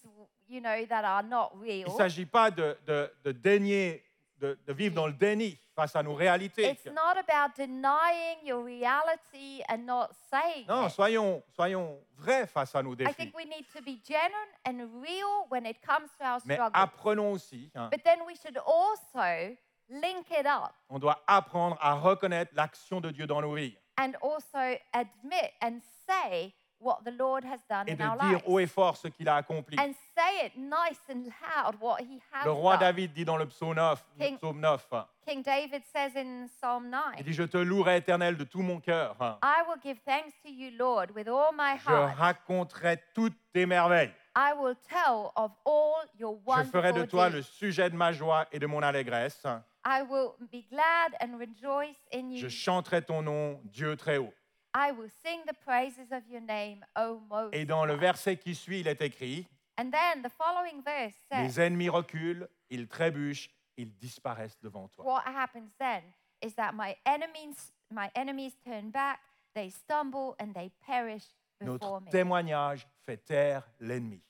you 0.48 0.60
know, 0.60 0.84
that 0.88 1.04
are 1.04 1.22
not 1.22 1.52
Il 1.56 1.60
real. 1.60 1.88
ne 1.88 1.96
s'agit 1.96 2.26
pas 2.26 2.50
de, 2.50 2.76
de, 2.86 3.10
de 3.24 3.32
dénier, 3.32 4.02
de, 4.44 4.58
de 4.66 4.72
vivre 4.72 4.94
dans 4.94 5.06
le 5.06 5.12
déni 5.12 5.58
face 5.74 5.96
à 5.96 6.02
nos 6.02 6.14
réalités. 6.14 6.70
It's 6.70 6.86
not 6.86 7.16
about 7.18 7.54
denying 7.56 8.38
your 8.44 8.62
reality 8.64 9.62
and 9.68 9.78
not 9.86 10.10
saying 10.30 10.66
Non, 10.68 10.86
it. 10.86 10.90
soyons, 10.92 11.42
soyons 11.56 11.98
vrais 12.18 12.46
face 12.46 12.74
à 12.74 12.82
nos 12.82 12.92
I 12.92 12.96
défis. 12.96 13.14
think 13.14 13.34
we 13.36 13.44
need 13.46 13.66
to 13.74 13.80
be 13.82 14.00
genuine 14.06 14.52
and 14.66 15.02
real 15.02 15.46
when 15.48 15.66
it 15.66 15.80
comes 15.82 16.10
to 16.18 16.24
our 16.24 16.40
Mais 16.44 16.58
apprenons 16.74 17.32
aussi, 17.32 17.70
hein, 17.74 17.88
But 17.90 18.04
then 18.04 18.20
we 18.26 18.34
should 18.36 18.58
also 18.58 19.56
link 19.88 20.30
it 20.30 20.46
up 20.46 20.72
on 20.88 20.98
doit 20.98 21.22
apprendre 21.26 21.76
à 21.80 21.94
reconnaître 21.94 22.52
l'action 22.54 23.00
de 23.00 23.10
Dieu 23.10 23.26
dans 23.26 23.40
nos 23.40 23.54
vies 23.54 23.76
and 23.98 24.12
also 24.22 24.78
admit 24.92 25.52
and 25.62 25.80
say 26.06 26.52
what 26.84 26.98
the 27.04 27.10
Lord 27.18 27.44
has 27.44 27.60
done 27.68 27.88
et 27.88 27.92
in 27.92 27.96
de 27.96 28.02
our 28.04 28.18
dire 28.18 28.30
lives. 28.38 28.42
haut 28.46 28.58
et 28.60 28.66
fort 28.66 28.96
ce 28.96 29.08
qu'il 29.08 29.28
a 29.28 29.36
accompli. 29.36 29.76
And 29.78 29.92
say 30.14 30.46
it 30.46 30.52
nice 30.56 31.00
and 31.10 31.24
loud 31.24 31.76
what 31.80 32.00
he 32.00 32.20
has 32.32 32.44
Le 32.44 32.52
roi 32.52 32.72
done. 32.76 32.80
David 32.80 33.12
dit 33.14 33.24
dans 33.24 33.36
le 33.38 33.46
psaume 33.46 33.74
9, 33.74 34.04
le 34.18 34.24
King- 34.24 34.36
psaume 34.38 34.60
9 34.60 34.88
King 35.26 35.42
David 35.42 35.82
says 35.92 36.12
in 36.16 36.46
Psalm 36.48 36.90
9, 36.90 37.00
il 37.18 37.24
dit, 37.24 37.32
je 37.32 37.44
te 37.44 37.56
louerai 37.56 37.96
éternel 37.96 38.36
de 38.36 38.44
tout 38.44 38.60
mon 38.60 38.78
cœur. 38.78 39.16
I 39.42 39.62
will 39.66 39.80
give 39.82 39.98
thanks 40.04 40.32
to 40.44 40.50
you, 40.50 40.70
Lord, 40.78 41.10
with 41.14 41.26
all 41.28 41.52
my 41.56 41.78
Je 41.78 41.88
heart. 41.90 42.14
raconterai 42.18 42.98
toutes 43.14 43.34
tes 43.52 43.64
merveilles. 43.64 44.12
I 44.36 44.52
will 44.52 44.74
tell 44.88 45.30
of 45.36 45.52
all 45.64 46.04
your 46.18 46.36
Je 46.58 46.64
ferai 46.64 46.92
de 46.92 46.98
wonderful 46.98 47.06
toi 47.08 47.28
le 47.30 47.36
deeds. 47.40 47.48
sujet 47.52 47.88
de 47.88 47.96
ma 47.96 48.12
joie 48.12 48.46
et 48.52 48.58
de 48.58 48.66
mon 48.66 48.82
allégresse. 48.82 49.42
I 49.86 50.02
will 50.02 50.32
be 50.52 50.64
glad 50.70 51.14
and 51.20 51.38
rejoice 51.38 51.96
in 52.12 52.34
Je 52.34 52.44
you. 52.46 52.50
chanterai 52.50 53.00
ton 53.02 53.22
nom, 53.22 53.60
Dieu 53.64 53.96
très 53.96 54.16
haut. 54.18 54.32
I 54.74 54.90
will 54.92 55.08
sing 55.24 55.42
the 55.46 55.54
praises 55.64 56.10
of 56.10 56.26
your 56.28 56.40
name, 56.40 56.84
O 56.96 57.20
Most. 57.28 57.54
Et 57.54 57.64
dans 57.64 57.84
le 57.86 57.94
High." 57.94 58.00
verset 58.00 58.36
qui 58.36 58.54
suit, 58.54 58.80
il 58.80 58.88
est 58.88 59.00
écrit, 59.00 59.46
And 59.78 59.90
then 59.90 60.22
the 60.22 60.30
following 60.30 60.82
verse 60.82 61.14
says, 61.30 61.42
les 61.42 61.60
ennemis 61.60 61.88
reculent, 61.88 62.48
ils 62.70 62.86
trébuchent, 62.88 63.50
ils 63.76 63.92
disparaissent 63.98 64.58
devant 64.60 64.88
toi. 64.88 65.04
what 65.04 65.22
happens 65.26 65.70
then 65.78 66.02
is 66.42 66.54
that 66.54 66.72
my 66.74 66.96
enemies, 67.06 67.72
my 67.90 68.10
enemies 68.14 68.54
turn 68.64 68.90
back, 68.90 69.20
they 69.54 69.70
stumble, 69.70 70.34
and 70.38 70.54
they 70.54 70.70
perish 70.86 71.24
before 71.60 71.78
Notre 71.78 72.00
me. 72.04 72.10
témoignage 72.10 72.86
fait 73.04 73.16
taire 73.24 73.62
l'ennemi 73.80 74.20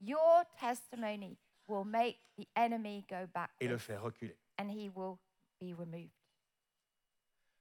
Your 0.00 0.44
testimony 0.58 1.36
will 1.68 1.84
make 1.84 2.18
the 2.38 2.46
enemy 2.56 3.04
go 3.08 3.26
et 3.60 3.68
le 3.68 3.76
fait 3.78 3.96
reculer. 3.98 4.36
and 4.58 4.70
he 4.70 4.88
will 4.94 5.18
be 5.60 5.72
removed. 5.74 6.10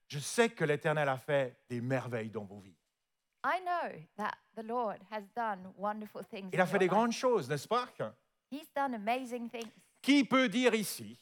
Je 0.09 0.19
sais 0.19 0.49
que 0.49 0.65
l'Éternel 0.65 1.07
a 1.07 1.17
fait 1.17 1.55
des 1.69 1.79
merveilles 1.81 2.29
dans 2.31 2.43
vos 2.43 2.59
vies. 2.59 2.75
I 3.45 3.59
know 3.63 3.91
that 4.17 4.33
the 4.55 4.63
Lord 4.65 4.97
has 5.11 5.23
done 5.35 5.71
wonderful 5.77 6.23
things. 6.25 6.49
Il 6.51 6.59
in 6.59 6.63
a 6.63 6.65
fait 6.65 6.73
your 6.73 6.79
des 6.79 6.85
life. 6.85 6.91
grandes 6.91 7.13
choses, 7.13 7.47
n'est-ce 7.47 7.67
pas 7.67 7.87
He's 8.51 8.69
done 8.75 8.95
amazing 8.95 9.49
things. 9.49 9.71
Qui 10.01 10.23
peut 10.23 10.49
dire 10.49 10.73
ici 10.75 11.17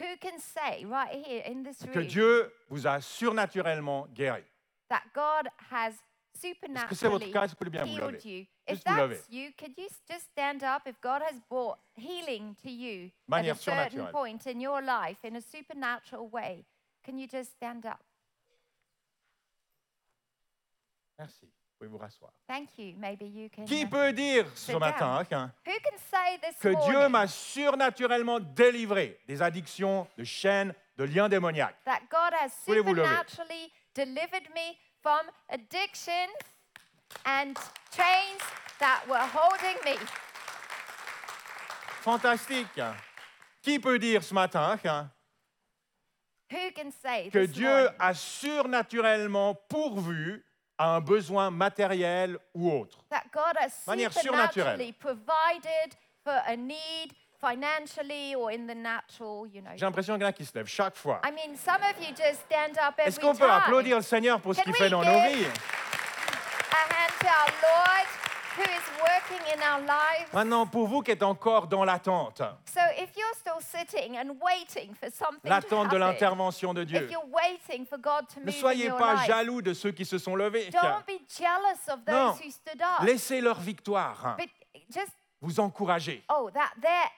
Who 0.00 0.16
can 0.20 0.38
say 0.38 0.84
right 0.84 1.10
here 1.26 1.42
in 1.44 1.64
this 1.64 1.78
que 1.84 1.98
room 1.98 2.06
Dieu 2.06 2.52
vous 2.70 2.86
a 2.86 3.00
surnaturellement 3.00 4.06
guéri? 4.14 4.44
that 4.88 5.02
God 5.12 5.48
has 5.70 5.94
Est-ce 6.40 6.86
que 6.86 6.94
c'est 6.94 7.08
votre 7.08 7.26
supernaturally 7.26 7.32
cas? 7.32 7.44
Est-ce 7.44 7.54
que 7.56 7.64
vous 7.64 7.70
bien 7.70 7.84
vous 7.84 7.90
healed 7.96 8.12
lever 8.12 8.24
you? 8.24 8.46
If 8.68 8.74
Juste 8.76 8.88
vous 8.88 8.94
lever. 8.96 9.16
that's 9.16 9.28
you, 9.28 9.50
could 9.58 9.76
you 9.76 9.86
s- 9.86 10.00
just 10.08 10.26
stand 10.30 10.62
up? 10.62 10.82
If 10.86 11.00
God 11.00 11.20
has 11.22 11.40
brought 11.50 11.78
healing 11.96 12.54
to 12.62 12.70
you 12.70 13.06
at 13.06 13.10
a 13.10 13.30
Manière 13.42 13.56
certain 13.56 13.90
surnaturelle. 13.90 14.12
point 14.12 14.46
in 14.46 14.60
your 14.60 14.80
life 14.80 15.18
in 15.24 15.34
a 15.36 15.40
supernatural 15.40 16.28
way, 16.30 16.64
can 17.04 17.18
you 17.18 17.26
just 17.26 17.50
stand 17.56 17.84
up? 17.84 17.98
Merci. 21.18 21.46
Vous 21.46 21.86
pouvez 21.86 21.90
vous 21.90 21.98
rasseoir. 21.98 22.32
Thank 22.46 22.78
you. 22.78 22.94
Maybe 22.96 23.24
you 23.24 23.48
can. 23.54 23.64
Qui 23.64 23.82
uh, 23.82 23.86
peut 23.88 24.12
dire 24.12 24.46
ce 24.54 24.72
sit 24.72 24.78
matin 24.78 25.24
hein, 25.30 25.52
Who 25.66 25.72
can 25.72 25.98
say 26.10 26.38
this 26.42 26.58
que 26.60 26.74
Dieu 26.90 27.08
m'a 27.08 27.26
surnaturellement 27.26 28.40
délivré 28.40 29.20
des 29.26 29.40
addictions, 29.42 30.06
de 30.16 30.24
chaînes, 30.24 30.74
de 30.96 31.04
liens 31.04 31.28
démoniaques? 31.28 31.76
that 31.84 32.00
God 32.10 32.32
has 32.34 32.50
Voulez-vous 32.66 32.94
lever? 32.94 33.08
supernaturally 33.08 33.72
delivered 33.94 34.48
me 34.54 34.76
from 35.02 35.20
addictions 35.50 36.34
and 37.24 37.54
chains 37.94 38.42
that 38.80 39.02
were 39.08 39.26
holding 39.32 39.76
me? 39.84 39.96
Fantastique. 42.02 42.80
Qui 43.62 43.78
peut 43.78 43.98
dire 43.98 44.22
ce 44.22 44.34
matin 44.34 44.78
hein, 44.84 45.10
Who 46.50 46.72
can 46.74 46.90
say 46.90 47.28
que 47.30 47.40
this 47.46 47.52
Dieu 47.52 47.68
morning? 47.68 47.94
a 47.98 48.14
surnaturellement 48.14 49.54
pourvu 49.68 50.42
à 50.78 50.94
un 50.96 51.00
besoin 51.00 51.50
matériel 51.50 52.38
ou 52.54 52.70
autre 52.70 52.98
that 53.10 53.24
God 53.32 53.56
has 53.58 53.70
Manière 53.86 54.12
supernaturally 54.12 54.92
provided 54.92 55.94
for 56.24 56.34
a 56.46 56.56
need 56.56 57.12
financially 57.40 58.34
or 58.34 58.50
in 58.50 58.66
the 58.66 58.74
natural, 58.74 59.46
you 59.46 59.60
know? 59.62 59.70
J'ai 59.76 59.84
l'impression 59.84 60.14
qu'il 60.14 60.22
y 60.22 60.26
en 60.26 60.28
a 60.28 60.32
qui 60.32 60.44
se 60.44 60.52
lèvent 60.56 60.66
chaque 60.68 60.96
fois. 60.96 61.20
I 61.24 61.30
mean, 61.30 61.56
some 61.56 61.76
of 61.82 61.94
you 62.00 62.08
just 62.14 62.40
stand 62.46 62.72
up 62.78 62.94
every 62.98 63.08
Est-ce 63.08 63.20
qu'on 63.20 63.32
peut 63.34 63.46
time. 63.46 63.62
applaudir 63.62 63.96
le 63.96 64.02
Seigneur 64.02 64.40
pour 64.40 64.54
ce 64.54 64.58
Can 64.60 64.64
qu'il 64.64 64.72
we 64.72 64.78
fait 64.78 64.90
dans 64.90 65.02
nos 65.04 65.12
give- 65.12 65.36
vies? 65.36 65.46
A 65.46 66.94
hand 66.94 67.12
to 67.20 67.26
our 67.26 67.52
Lord? 67.62 68.06
Who 68.58 68.64
is 68.64 69.00
working 69.00 69.54
in 69.54 69.62
our 69.62 69.80
lives. 69.80 70.32
Maintenant, 70.32 70.66
pour 70.66 70.86
vous 70.88 71.00
qui 71.02 71.12
êtes 71.12 71.22
encore 71.22 71.68
dans 71.68 71.84
l'attente, 71.84 72.42
So 72.66 72.80
if 72.98 73.10
you're 73.16 73.34
still 73.34 73.60
sitting 73.60 74.16
and 74.18 74.34
waiting 74.42 74.94
for 74.94 75.10
something 75.10 75.40
to 75.42 75.48
l'attente 75.48 75.88
de 75.90 75.96
happen, 75.96 75.98
l'intervention 76.00 76.74
de 76.74 76.82
if 76.82 76.88
Dieu, 76.88 77.08
you're 77.10 77.30
waiting 77.32 77.86
for 77.86 77.98
God 77.98 78.28
to 78.34 78.40
ne 78.40 78.46
move 78.46 78.54
in 78.54 78.60
soyez 78.60 78.84
your 78.86 78.98
pas 78.98 79.14
life, 79.14 79.26
jaloux 79.26 79.62
de 79.62 79.72
ceux 79.74 79.92
qui 79.92 80.04
se 80.04 80.18
sont 80.18 80.34
levés. 80.36 80.70
don't 80.70 81.06
be 81.06 81.20
jealous 81.28 81.88
of 81.88 82.04
those 82.04 82.14
Non. 82.14 82.32
who 82.34 82.50
stood 82.50 82.80
up. 82.82 83.02
Laissez 83.06 83.40
leur 83.40 83.60
victoire 83.60 84.36
But 84.38 84.48
just, 84.90 85.12
vous 85.40 85.60
encourager. 85.60 86.22
oh, 86.28 86.50
that 86.52 86.70
their 86.80 87.10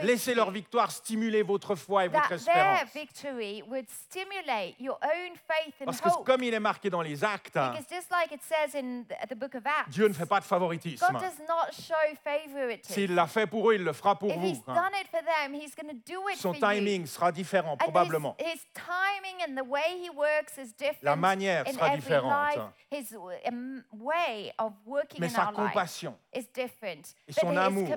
Laissez 0.00 0.34
leur 0.34 0.50
victoire 0.50 0.90
stimuler 0.90 1.42
votre 1.42 1.74
foi 1.74 2.06
et 2.06 2.08
votre 2.08 2.32
espérance. 2.32 2.92
victory 2.92 3.62
would 3.68 3.86
stimulate 3.88 4.74
your 4.80 4.98
own 5.02 5.36
faith 5.46 5.74
and 5.80 5.86
Parce 5.86 6.00
que 6.00 6.08
hope. 6.08 6.24
comme 6.24 6.42
il 6.42 6.54
est 6.54 6.60
marqué 6.60 6.90
dans 6.90 7.02
les 7.02 7.22
actes, 7.22 7.54
Because 7.54 7.86
just 7.90 8.10
like 8.10 8.32
it 8.32 8.42
says 8.42 8.74
in 8.74 9.04
the, 9.04 9.28
the 9.28 9.38
book 9.38 9.54
of 9.54 9.62
Acts, 9.66 9.90
Dieu 9.90 10.08
ne 10.08 10.14
fait 10.14 10.26
pas 10.26 10.40
de 10.40 10.44
favoritisme. 10.44 11.06
God 11.06 11.20
does 11.20 11.38
not 11.46 11.72
show 11.72 11.94
favoritism. 12.22 12.92
S'il 12.92 13.14
l'a 13.14 13.26
fait 13.26 13.46
pour 13.46 13.70
eux, 13.70 13.74
il 13.74 13.84
le 13.84 13.92
fera 13.92 14.18
pour 14.18 14.30
If 14.30 14.36
vous. 14.36 14.46
He's 14.46 14.64
done 14.64 14.92
it 15.00 15.08
for 15.10 15.20
them, 15.20 15.54
He's 15.54 15.74
going 15.74 15.88
to 15.88 16.00
do 16.04 16.28
it 16.30 16.36
Son 16.36 16.54
for 16.54 16.60
timing 16.60 17.06
sera 17.06 17.30
différent, 17.30 17.76
probablement. 17.76 18.36
His, 18.38 18.60
timing 18.74 19.42
and 19.46 19.56
the 19.56 19.66
way 19.66 19.98
he 20.02 20.10
works 20.10 20.58
is 20.58 20.72
different. 20.72 21.02
La 21.02 21.16
manière 21.16 21.64
sera 21.70 21.96
différente. 21.96 22.56
life. 22.56 22.62
His 22.90 23.16
um, 23.46 23.84
way 23.92 24.52
of 24.58 24.72
working 24.86 25.20
Mais 25.20 25.26
in 25.26 25.34
sa 25.34 25.46
our 25.46 25.52
life 25.52 25.72
compassion 25.72 26.14
is 26.32 26.46
different. 26.54 27.14
Et 27.28 27.32
son 27.32 27.56
amour 27.56 27.88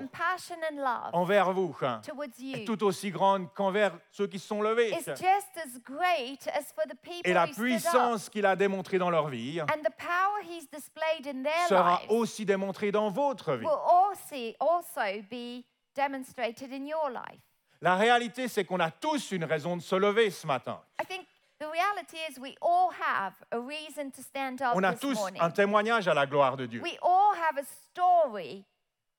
envers 1.12 1.52
vous 1.52 1.74
towards 2.02 2.38
you 2.38 2.56
est 2.56 2.64
tout 2.64 2.82
aussi 2.84 3.10
grande 3.10 3.52
qu'envers 3.54 3.92
ceux 4.10 4.26
qui 4.26 4.38
se 4.38 4.46
sont 4.48 4.62
levés. 4.62 4.90
is 4.90 5.04
just 5.04 5.56
as 5.56 5.78
great 5.84 6.46
as 6.48 6.72
for 6.74 6.84
the 6.86 6.96
people 7.02 7.22
Et 7.24 7.32
la 7.32 7.46
puissance 7.46 8.28
qu'il 8.28 8.46
a 8.46 8.56
démontrée 8.56 8.98
dans 8.98 9.10
leur 9.10 9.28
vie 9.28 9.60
And 9.60 9.82
the 9.82 9.94
power 9.96 10.42
he's 10.42 10.68
displayed 10.70 11.26
in 11.26 11.42
their 11.42 11.68
sera 11.68 12.00
lives 12.02 12.10
aussi 12.10 12.44
démontrée 12.44 12.90
dans 12.92 13.10
votre 13.10 13.54
vie. 13.54 13.64
will 13.64 13.72
also, 13.72 14.54
also 14.60 15.22
be 15.30 15.64
demonstrated 15.94 16.72
in 16.72 16.86
your 16.86 17.10
life. 17.10 17.40
La 17.80 17.94
réalité, 17.96 18.48
c'est 18.48 18.64
qu'on 18.64 18.80
a 18.80 18.90
tous 18.90 19.30
une 19.30 19.44
raison 19.44 19.76
de 19.76 19.82
se 19.82 19.94
lever 19.94 20.30
ce 20.30 20.46
matin. 20.46 20.80
I 21.00 21.04
think 21.06 21.26
the 21.60 21.66
reality 21.66 22.16
is 22.28 22.38
we 22.40 22.56
all 22.60 22.90
have 22.90 23.34
a 23.52 23.58
reason 23.58 24.10
to 24.10 24.22
stand 24.22 24.60
up 24.62 24.74
On 24.74 24.82
a 24.82 24.94
tous 24.94 25.14
morning. 25.14 25.40
un 25.40 25.50
témoignage 25.50 26.08
à 26.08 26.14
la 26.14 26.26
gloire 26.26 26.56
de 26.56 26.66
Dieu. 26.66 26.82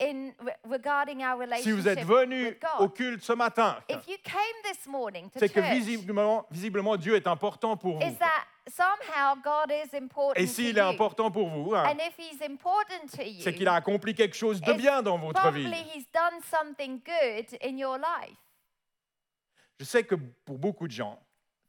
In 0.02 0.32
regarding 0.64 1.22
our 1.24 1.44
Si 1.58 1.72
vous 1.72 1.86
êtes 1.86 2.00
relationship 2.00 2.08
venu 2.08 2.58
au 2.80 2.88
culte 2.88 3.22
ce 3.22 3.34
matin, 3.34 3.78
If 3.90 4.08
you 4.08 4.16
came 4.24 4.64
this 4.64 4.88
morning 4.88 5.30
to 5.30 5.40
c'est 5.40 5.50
que 5.50 5.60
visiblement, 5.60 6.46
visiblement 6.50 6.96
Dieu 6.96 7.16
est 7.16 7.28
important 7.28 7.76
pour 7.76 8.00
vous. 8.00 8.06
is 8.06 8.18
that 8.18 8.46
somehow 8.70 9.36
God 9.44 9.70
is 9.72 9.94
important 9.94 10.40
Et 10.42 10.48
s'il 10.48 10.78
est 10.78 10.82
important 10.82 11.30
pour 11.30 11.50
vous, 11.50 11.76
hein, 11.76 11.84
and 11.92 11.98
if 12.00 12.18
He's 12.18 12.42
important 12.42 13.12
to 13.14 13.24
you, 13.24 13.42
c'est 13.42 13.54
qu'il 13.54 13.68
a 13.68 13.74
accompli 13.74 14.14
quelque 14.16 14.38
chose 14.38 14.62
de 14.62 14.72
bien 14.72 15.02
dans 15.02 15.18
votre 15.18 15.52
vie. 15.52 15.70
He's 15.94 16.08
done 16.14 16.40
something 16.44 17.02
good 17.04 17.58
in 17.62 17.78
your 17.78 17.98
life. 17.98 18.38
Je 19.82 19.84
sais 19.84 20.06
que 20.06 20.16
pour 20.16 20.58
beaucoup 20.58 20.88
de 20.88 20.94
gens, 20.94 21.20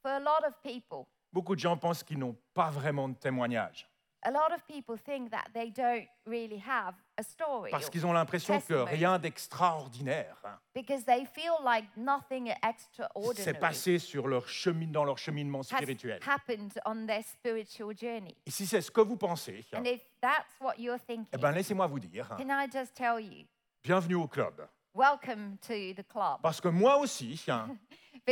For 0.02 0.12
a 0.12 0.20
lot 0.20 0.46
of 0.46 0.54
people, 0.62 1.04
beaucoup 1.32 1.56
de 1.56 1.60
gens 1.60 1.76
pensent 1.76 2.04
qu'ils 2.04 2.18
n'ont 2.18 2.36
pas 2.54 2.70
vraiment 2.70 3.08
de 3.08 3.14
témoignage. 3.14 3.89
A 4.22 4.30
lot 4.30 4.52
of 4.54 4.62
people 4.66 4.96
think 4.96 5.30
that 5.30 5.46
they 5.54 5.70
don't 5.70 6.06
really 6.26 6.58
have 6.58 6.94
a 7.18 7.22
story 7.22 7.70
Parce 7.70 7.88
qu'ils 7.88 8.04
ont 8.06 8.12
l'impression 8.12 8.60
que 8.60 8.74
rien 8.74 9.18
d'extraordinaire 9.18 10.36
hein, 10.44 10.58
because 10.74 11.04
they 11.04 11.24
feel 11.24 11.54
like 11.64 11.84
nothing 11.96 12.46
s'est 12.46 12.68
extraordinary 12.68 13.58
passé 13.58 13.98
sur 13.98 14.28
leur 14.28 14.46
chemin, 14.48 14.90
dans 14.90 15.04
leur 15.04 15.18
cheminement 15.18 15.62
spirituel. 15.62 16.20
happened 16.26 16.72
on 16.84 17.06
their 17.06 17.22
spiritual 17.24 17.94
journey. 17.96 18.36
Et 18.46 18.50
si 18.50 18.66
c'est 18.66 18.80
ce 18.80 18.90
que 18.90 19.00
vous 19.00 19.16
pensez, 19.16 19.64
And 19.72 19.84
if 19.84 20.02
that's 20.20 20.60
what 20.60 20.74
you're 20.78 20.98
thinking, 20.98 21.28
eh 21.32 21.38
ben, 21.38 21.52
laissez-moi 21.52 21.86
vous 21.86 22.00
dire, 22.00 22.30
hein, 22.30 22.36
can 22.36 22.50
I 22.50 22.68
just 22.70 22.94
tell 22.94 23.20
you, 23.20 23.46
bienvenue 23.82 24.16
au 24.16 24.28
club. 24.28 24.68
welcome 24.94 25.58
to 25.62 25.94
the 25.94 26.04
club. 26.06 26.40
Parce 26.42 26.60
que 26.60 26.68
moi 26.68 26.98
aussi, 26.98 27.42
hein, 27.48 27.68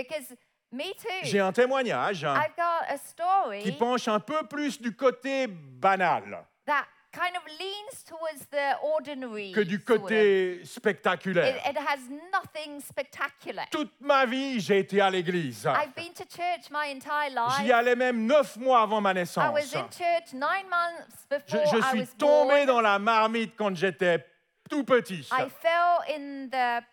j'ai 1.25 1.39
too, 1.39 1.45
un 1.45 1.53
témoignage 1.53 2.25
hein, 2.25 2.35
I've 2.37 2.57
got 2.57 2.87
a 2.89 3.61
qui 3.63 3.73
penche 3.73 4.09
un 4.09 4.21
peu 4.21 4.47
plus 4.47 4.81
du 4.81 4.95
côté 4.95 5.47
banal 5.49 6.45
that 6.67 6.85
kind 7.11 7.35
of 7.37 7.43
leans 7.59 8.05
towards 8.05 8.47
the 8.51 8.77
ordinary. 8.83 9.53
que 9.53 9.61
du 9.63 9.77
sort 9.81 9.97
of. 9.97 10.03
côté 10.03 10.57
It, 10.61 10.67
spectaculaire. 10.67 11.57
it 11.67 11.77
has 11.79 12.01
nothing 12.31 12.81
spectacular. 12.81 13.65
Toute 13.71 13.93
ma 14.01 14.27
vie, 14.27 14.61
j'ai 14.61 14.81
été 14.81 15.01
à 15.01 15.09
l'église. 15.11 15.65
I've 15.67 15.95
been 15.97 16.13
to 16.13 16.25
church 16.25 16.71
my 16.71 16.91
entire 16.93 17.31
J'y 17.57 17.63
life. 17.65 17.73
allais 17.75 17.97
même 17.97 18.27
neuf 18.27 18.57
mois 18.59 18.83
avant 18.83 19.01
ma 19.01 19.11
I 19.11 19.15
was 19.15 19.21
naissance. 19.21 19.75
in 19.75 19.89
church 19.91 20.33
nine 20.35 20.69
months 20.69 21.27
Je, 21.31 21.37
before 21.57 21.67
je 21.73 21.79
I 21.79 21.91
suis 21.91 22.01
was 22.01 22.15
tombé 22.19 22.55
born. 22.57 22.67
dans 22.67 22.81
la 22.83 22.99
marmite 22.99 23.55
quand 23.57 23.75
j'étais 23.75 24.25
tout 24.69 24.85
petit. 24.85 25.27
I 25.33 25.49
fell 25.49 26.05
in 26.15 26.49
the 26.51 26.85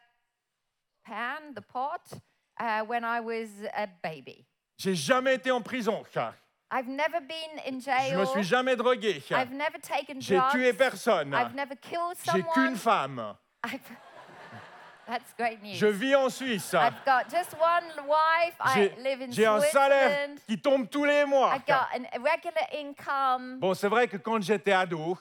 pan, 1.06 1.54
the 1.54 1.62
pot, 1.62 2.18
uh, 2.60 2.84
when 2.86 3.04
I 3.04 3.20
was 3.20 3.50
a 3.76 3.88
baby. 4.04 4.46
J'ai 4.78 4.96
jamais 4.96 5.36
été 5.36 5.52
en 5.52 5.62
prison. 5.62 6.04
I've 6.72 6.88
never 6.88 7.22
been 7.22 7.60
in 7.66 7.80
Je 7.80 7.86
jail. 7.86 8.18
me 8.20 8.26
suis 8.26 8.44
jamais 8.44 8.76
drogué. 8.76 9.22
I've 9.32 9.52
never 9.54 9.78
taken 9.80 10.20
J'ai 10.20 10.36
drugs. 10.36 10.52
tué 10.52 10.74
personne. 10.74 11.34
I've 11.34 11.56
never 11.56 11.76
killed 11.76 12.18
J'ai 12.26 12.42
qu'une 12.42 12.76
someone. 12.76 12.76
femme. 12.76 13.36
I've, 13.64 13.80
that's 15.08 15.34
great 15.38 15.62
news. 15.64 15.78
Je 15.78 15.86
vis 15.86 16.16
en 16.16 16.30
Suisse. 16.30 16.74
I've 16.74 17.06
got 17.06 17.30
just 17.30 17.54
one 17.54 18.08
wife. 18.08 18.56
I 18.60 18.74
J'ai 18.74 19.02
live 19.02 19.22
in 19.22 19.32
j'ai 19.32 19.46
un 19.46 19.62
salaire 19.62 20.10
Switzerland. 20.10 20.40
qui 20.48 20.58
tombe 20.60 20.90
tous 20.90 21.06
les 21.06 21.26
mois. 21.26 21.54
I 21.56 21.60
got 21.60 21.88
an, 21.96 22.06
regular 22.22 22.68
income. 22.74 23.60
Bon, 23.60 23.74
c'est 23.74 23.88
vrai 23.88 24.08
que 24.08 24.18
quand 24.18 24.42
j'étais 24.42 24.74
ado, 24.74 25.18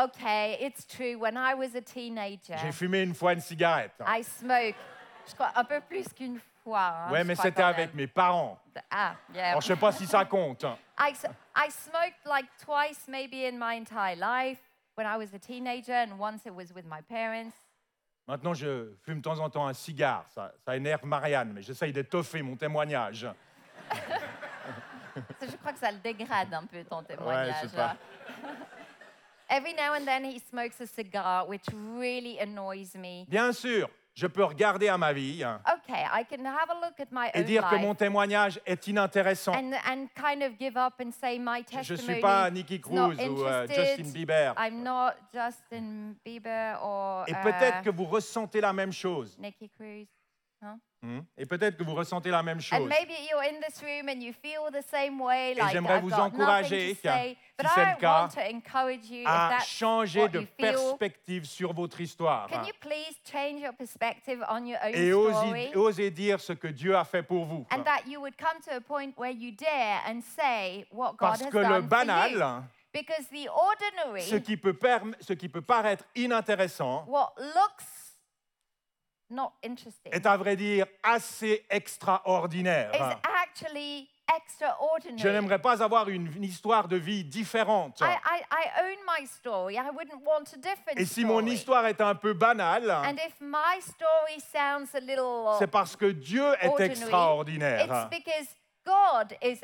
Okay, 0.00 0.58
it's 0.60 0.86
true. 0.86 1.18
When 1.18 1.36
I 1.36 1.54
was 1.54 1.74
a 1.74 1.80
teenager, 1.80 2.56
j'ai 2.62 2.72
fumé 2.72 3.02
une 3.02 3.14
fois 3.14 3.32
une 3.32 3.40
cigarette. 3.40 3.92
I 4.06 4.22
smoked 4.22 4.76
Je 5.28 5.34
crois 5.34 5.52
un 5.54 5.64
peu 5.64 5.80
plus 5.80 6.08
qu'une 6.12 6.40
fois. 6.64 6.80
hein, 6.80 7.10
Ouais, 7.12 7.24
mais 7.24 7.34
c'était 7.34 7.62
avec 7.62 7.94
mes 7.94 8.06
parents. 8.06 8.58
Ah, 8.90 9.14
yeah. 9.34 9.50
Alors, 9.50 9.60
je 9.60 9.66
sais 9.68 9.76
pas 9.76 9.92
si 9.92 10.06
ça 10.06 10.24
compte. 10.24 10.64
I, 10.98 11.12
I 11.56 11.70
smoked 11.70 12.24
like 12.26 12.46
twice 12.64 13.06
maybe 13.08 13.44
in 13.46 13.58
my 13.58 13.74
entire 13.76 14.16
life 14.16 14.58
when 14.96 15.06
I 15.06 15.16
was 15.16 15.32
a 15.34 15.38
teenager, 15.38 15.92
and 15.94 16.18
once 16.18 16.44
it 16.46 16.52
was 16.54 16.72
with 16.74 16.84
my 16.86 17.00
parents. 17.08 17.54
Maintenant, 18.26 18.52
je 18.52 18.94
fume 19.04 19.18
de 19.18 19.22
temps 19.22 19.38
en 19.38 19.48
temps 19.48 19.66
un 19.66 19.72
cigare. 19.72 20.24
Ça, 20.34 20.52
ça 20.64 20.76
énerve 20.76 21.04
Marianne, 21.06 21.52
mais 21.54 21.62
j'essaye 21.62 21.92
d'étoffer 21.92 22.42
mon 22.42 22.56
témoignage. 22.56 23.26
Je 25.40 25.56
crois 25.56 25.72
que 25.72 25.78
ça 25.78 25.90
le 25.90 25.98
dégrade 25.98 26.52
un 26.52 26.66
peu 26.66 26.84
ton 26.84 27.02
témoignage. 27.02 27.62
sais 27.68 27.76
pas. 27.76 27.94
là. 27.94 27.96
Every 29.50 29.72
now 29.72 29.94
and 29.94 30.04
then 30.04 30.24
he 30.26 30.38
smokes 30.40 30.78
a 30.80 30.86
cigar, 30.86 31.48
which 31.48 31.64
really 31.72 32.38
annoys 32.38 32.94
me. 32.94 33.24
Bien 33.28 33.52
sûr, 33.52 33.88
je 34.18 34.26
peux 34.26 34.42
regarder 34.42 34.88
à 34.88 34.98
ma 34.98 35.12
vie 35.12 35.44
hein, 35.44 35.60
Okay, 35.76 36.02
I 36.12 36.24
can 36.28 36.44
have 36.44 36.68
a 36.70 36.74
look 36.74 36.98
at 36.98 37.06
my 37.12 37.28
et 37.32 37.44
dire 37.44 37.68
que 37.68 37.76
mon 37.76 37.94
témoignage 37.94 38.60
est 38.66 38.86
inintéressant. 38.88 39.52
and, 39.52 39.72
and 39.86 40.08
kind 40.16 40.42
of 40.42 40.58
give 40.58 40.76
up 40.76 40.94
and 41.00 41.12
say 41.12 41.38
my 41.38 41.62
Je 41.70 41.76
ne 41.76 41.80
testimony. 41.82 42.14
suis 42.14 42.20
pas 42.20 42.50
Nicky 42.50 42.80
Cruz 42.80 43.14
ou 43.16 43.44
euh. 43.44 43.66
Justin 43.68 44.10
Bieber. 44.12 44.54
I'm 44.58 44.82
not 44.82 45.12
Justin 45.32 46.14
Bieber 46.24 46.78
or 46.82 47.24
Et 47.28 47.32
uh, 47.32 47.42
peut-être 47.44 47.82
que 47.82 47.90
vous 47.90 48.06
ressentez 48.06 48.60
la 48.60 48.72
même 48.72 48.92
chose. 48.92 49.36
Nicky 49.38 49.70
Cruz. 49.70 50.08
Hmm? 51.00 51.20
Et 51.36 51.46
peut-être 51.46 51.76
que 51.76 51.84
vous 51.84 51.94
ressentez 51.94 52.28
la 52.28 52.42
même 52.42 52.58
And 52.58 52.60
chose. 52.60 52.88
maybe 52.88 53.12
you're 53.30 53.40
in 53.44 53.60
this 53.60 53.80
room 53.82 54.08
and 54.08 54.20
you 54.20 54.32
feel 54.32 54.62
the 54.72 54.82
same 54.90 55.20
way, 55.20 55.54
like 55.54 55.70
j'aimerais 55.70 55.98
I've 55.98 56.02
vous 56.02 56.10
got 56.10 56.22
encourager, 56.26 56.88
nothing 56.88 56.94
to 56.96 57.00
say. 57.08 57.36
But 57.56 57.66
si 57.68 57.72
c'est 57.74 57.80
I 57.82 57.92
le 57.94 58.00
cas, 58.00 58.20
want 58.22 58.28
to 58.30 58.40
encourage 58.40 59.08
you 59.10 59.20
if 59.22 59.26
à 59.28 59.48
that's 59.50 59.66
changer 59.68 60.20
what 60.22 60.28
de 60.30 60.40
you 60.40 60.46
feel. 60.58 60.72
perspective 60.72 61.44
sur 61.44 61.72
votre 61.72 62.00
histoire 62.00 62.48
Can 62.48 62.64
you 62.64 62.72
please 62.80 63.14
change 63.24 63.60
your 63.60 63.72
perspective 63.74 64.44
on 64.48 64.64
your 64.66 64.78
own 64.82 64.92
et 64.92 65.10
story? 65.12 65.68
osez, 65.68 65.76
osez 65.76 66.10
dire 66.10 66.40
ce 66.40 66.52
que 66.54 66.66
Dieu 66.68 66.96
a 66.96 67.04
fait 67.04 67.22
pour 67.22 67.44
vous. 67.44 67.64
And 67.70 67.84
that 67.84 68.02
you 68.08 68.20
would 68.20 68.36
come 68.36 68.60
to 68.66 68.76
a 68.76 68.80
point 68.80 69.12
where 69.16 69.30
you 69.32 69.52
dare 69.52 70.00
and 70.04 70.20
say 70.20 70.84
what 70.90 71.12
God 71.16 71.18
Parce 71.38 71.42
has 71.42 71.50
que 71.50 71.58
le 71.58 71.62
done 71.62 71.72
for 71.74 71.82
you. 71.82 71.88
banal, 71.88 72.64
Because 72.92 73.26
the 73.30 73.46
ordinary, 73.48 74.22
ce 74.22 74.36
qui 74.36 74.56
peut, 74.56 74.72
perm- 74.72 75.14
ce 75.20 75.34
qui 75.34 75.48
peut 75.48 75.60
paraître 75.62 76.04
inintéressant, 76.16 77.04
what 77.06 77.34
looks 77.38 77.84
not 79.30 79.52
interesting, 79.64 80.12
est 80.12 80.26
à 80.26 80.36
vrai 80.36 80.56
dire 80.56 80.86
assez 81.02 81.64
extraordinaire. 81.70 82.90
is 82.94 83.16
actually 83.42 84.08
extraordinary. 84.36 85.18
Je 85.18 85.28
n'aimerais 85.28 85.58
pas 85.60 85.82
avoir 85.82 86.08
une, 86.08 86.30
une 86.34 86.44
histoire 86.44 86.88
de 86.88 86.96
vie 86.96 87.24
différente. 87.24 88.00
I, 88.00 88.04
I, 88.04 88.42
I 88.50 88.82
own 88.82 88.98
my 89.06 89.26
story. 89.26 89.76
I 89.76 89.90
wouldn't 89.90 90.22
want 90.24 90.52
a 90.52 90.56
different 90.56 90.98
Et 90.98 91.04
si 91.04 91.22
story. 91.22 91.26
mon 91.26 91.46
histoire 91.46 91.86
est 91.86 92.00
un 92.00 92.14
peu 92.14 92.32
banale, 92.34 92.90
And 92.90 93.16
if 93.16 93.34
my 93.40 93.80
story 93.80 94.40
sounds 94.52 94.94
a 94.94 95.00
little 95.00 95.56
c'est 95.58 95.70
parce 95.70 95.96
que 95.96 96.06
Dieu 96.06 96.44
est 96.60 96.68
ordinary, 96.68 96.90
extraordinaire 96.90 97.84
it's 98.10 98.18
because 98.18 98.48
God 98.88 99.36
is 99.42 99.60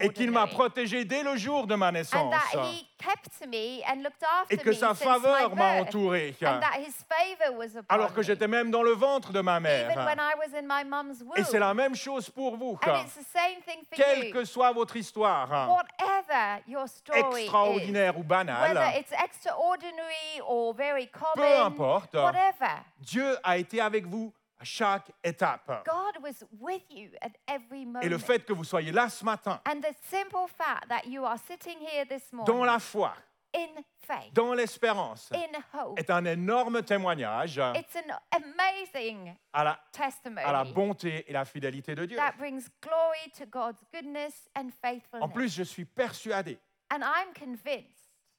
et 0.00 0.08
qu'il 0.10 0.30
m'a 0.32 0.46
protégé 0.46 1.04
dès 1.04 1.22
le 1.22 1.36
jour 1.36 1.66
de 1.66 1.76
ma 1.76 1.88
And 1.88 1.92
naissance. 1.92 2.34
that 2.34 2.60
he 2.64 2.86
kept 2.98 3.46
me 3.46 3.82
and 3.86 4.02
looked 4.02 4.22
after 4.22 4.54
et 4.54 4.58
que 4.58 4.70
me 4.70 4.74
sa 4.74 4.94
faveur 4.94 5.54
m'a 5.54 5.80
entouré. 5.80 6.34
And 6.42 6.60
that 6.60 6.80
his 6.80 7.04
favor 7.08 7.56
was 7.56 7.76
upon 7.76 7.86
alors 7.88 8.12
que 8.12 8.22
j'étais 8.22 8.48
même 8.48 8.70
dans 8.70 8.82
le 8.82 8.92
ventre 8.92 9.32
de 9.32 9.40
ma 9.40 9.60
mère. 9.60 9.90
I 9.90 10.34
was 10.36 10.52
in 10.58 10.66
my 10.66 10.84
mum's 10.84 11.22
womb. 11.22 11.36
Et 11.36 11.44
c'est 11.44 11.58
la 11.60 11.72
même 11.72 11.94
chose 11.94 12.28
pour 12.28 12.56
vous. 12.56 12.78
And 12.82 13.02
it's 13.04 13.14
the 13.14 13.26
same 13.32 13.62
thing 13.64 13.84
for 13.88 13.96
Quelle 13.96 14.26
you. 14.26 14.32
que 14.32 14.44
soit 14.44 14.72
votre 14.72 14.96
histoire, 14.96 15.48
Whatever 15.68 16.62
your 16.66 16.88
story 16.88 17.20
is, 17.20 17.44
extraordinaire 17.44 18.16
ou 18.16 18.22
whether 18.22 18.44
banale, 18.44 18.98
it's 18.98 19.12
extraordinary 19.12 20.40
or 20.46 20.74
very 20.74 21.06
common, 21.06 21.36
peu 21.36 21.60
importe, 21.60 22.16
Dieu 23.00 23.36
a 23.44 23.56
été 23.58 23.80
avec 23.80 24.06
vous 24.06 24.32
à 24.60 24.64
chaque 24.64 25.10
étape. 25.22 25.84
God 25.84 26.22
was 26.22 26.44
with 26.58 26.82
you 26.90 27.10
at 27.20 27.32
every 27.46 27.84
moment. 27.84 28.02
Et 28.02 28.08
le 28.08 28.18
fait 28.18 28.44
que 28.44 28.52
vous 28.52 28.64
soyez 28.64 28.92
là 28.92 29.08
ce 29.08 29.24
matin, 29.24 29.60
and 29.66 29.80
the 29.80 29.94
simple 30.10 30.46
fact 30.48 30.88
that 30.88 31.06
you 31.06 31.24
are 31.24 31.38
sitting 31.38 31.78
here 31.80 32.04
this 32.06 32.30
dans 32.30 32.44
morning 32.44 32.66
la 32.66 32.78
foi, 32.78 33.14
in 33.54 33.82
faith, 34.00 34.32
dans 34.34 34.52
l'espérance, 34.54 35.30
in 35.32 35.62
hope, 35.72 35.98
est 35.98 36.10
un 36.10 36.24
énorme 36.24 36.82
témoignage 36.82 37.60
it's 37.76 37.96
an 37.96 38.12
amazing 38.32 39.34
à 39.52 39.64
la, 39.64 39.80
testimony 39.92 40.44
à 40.44 40.52
la 40.52 40.64
bonté 40.64 41.24
et 41.28 41.32
la 41.32 41.44
fidélité 41.44 41.94
de 41.94 42.04
Dieu. 42.04 42.16
that 42.16 42.34
brings 42.38 42.68
glory 42.82 43.30
to 43.36 43.46
God's 43.46 43.82
goodness 43.92 44.48
and 44.56 44.70
faithfulness. 44.82 45.22
En 45.22 45.28
plus, 45.28 45.54
je 45.54 45.62
suis 45.62 45.84
persuadé 45.84 46.58
and 46.90 47.02
I'm 47.02 47.32
convinced 47.32 47.94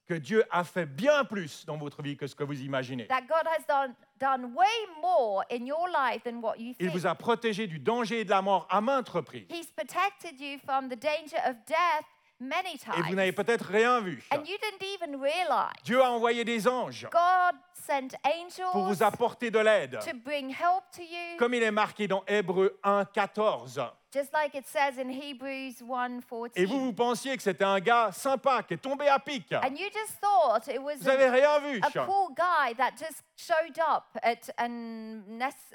que 0.10 0.15
Dieu 0.15 0.43
a 0.49 0.63
fait 0.63 0.88
bien 0.88 1.23
plus 1.23 1.65
dans 1.67 1.77
votre 1.77 2.01
vie 2.01 2.17
que 2.17 2.25
ce 2.25 2.36
que 2.36 2.43
vous 2.43 2.60
imaginez. 2.62 3.05
that 3.08 3.21
God 3.21 3.45
has 3.45 3.63
done, 3.67 3.95
done 4.19 4.53
way 4.55 4.65
more 5.01 5.43
in 5.49 5.65
your 5.65 5.88
life 5.89 6.23
than 6.23 6.41
what 6.41 6.55
you 6.58 6.69
Il 6.79 6.88
think. 6.88 6.91
vous 6.91 7.05
a 7.08 7.15
protégé 7.15 7.67
du 7.67 7.79
danger 7.79 8.21
et 8.21 8.25
de 8.25 8.29
la 8.29 8.41
mort 8.41 8.67
à 8.69 8.82
maintes 8.82 9.10
reprises. 9.10 9.45
He's 9.49 9.71
protected 9.71 10.39
you 10.39 10.60
from 10.65 10.88
the 10.89 10.97
danger 10.99 11.38
of 11.47 11.55
death 11.67 12.05
many 12.39 12.75
Et 12.75 12.77
times. 12.77 13.03
vous 13.10 13.15
n'avez 13.15 13.32
peut-être 13.32 13.65
rien 13.65 13.99
vu. 14.01 14.23
and 14.32 14.38
you 14.45 14.58
didn't 14.62 14.84
even 14.95 15.21
realize 15.21 15.73
Dieu 15.84 16.01
a 16.01 16.10
envoyé 16.12 16.43
des 16.45 16.67
anges 16.67 17.08
God 17.12 17.55
sent 17.73 18.10
angels 18.23 18.71
pour 18.71 18.84
vous 18.86 19.03
apporter 19.03 19.51
de 19.51 19.60
l'aide. 19.60 19.99
to 19.99 20.15
bring 20.23 20.49
help 20.49 20.84
to 20.95 21.01
you, 21.01 21.38
Comme 21.38 21.53
il 21.53 21.63
est 21.63 21.71
marqué 21.71 22.08
dans 22.08 22.23
Hébreux 22.27 22.79
1, 22.84 23.05
14. 23.05 23.82
Just 24.12 24.34
like 24.34 24.56
it 24.56 24.65
says 24.67 24.98
in 24.98 25.10
Hebrews 25.10 25.82
1:14. 25.82 26.52
Et 26.56 26.65
vous, 26.65 26.80
vous 26.86 26.93
pensiez 26.93 27.36
que 27.38 27.43
c'était 27.43 27.63
un 27.63 27.80
gars 27.80 28.12
sympa 28.12 28.63
qui 28.63 28.74
est 28.74 28.78
tombé 28.78 29.08
à 29.08 29.19
pic. 29.19 29.52
and 29.54 29.76
you 29.76 29.88
just 29.93 30.19
thought 30.19 30.67
it 30.67 30.82
was 30.82 30.95
Vous 30.98 31.06
n'avez 31.06 31.26
a, 31.26 31.32
rien 31.32 31.60
vu. 31.60 31.82
a 31.84 31.89
guy 32.36 32.74
that 32.76 32.91
just 32.98 33.24
showed 33.36 33.78
up 33.80 34.06
at 34.24 34.50
an 34.58 35.22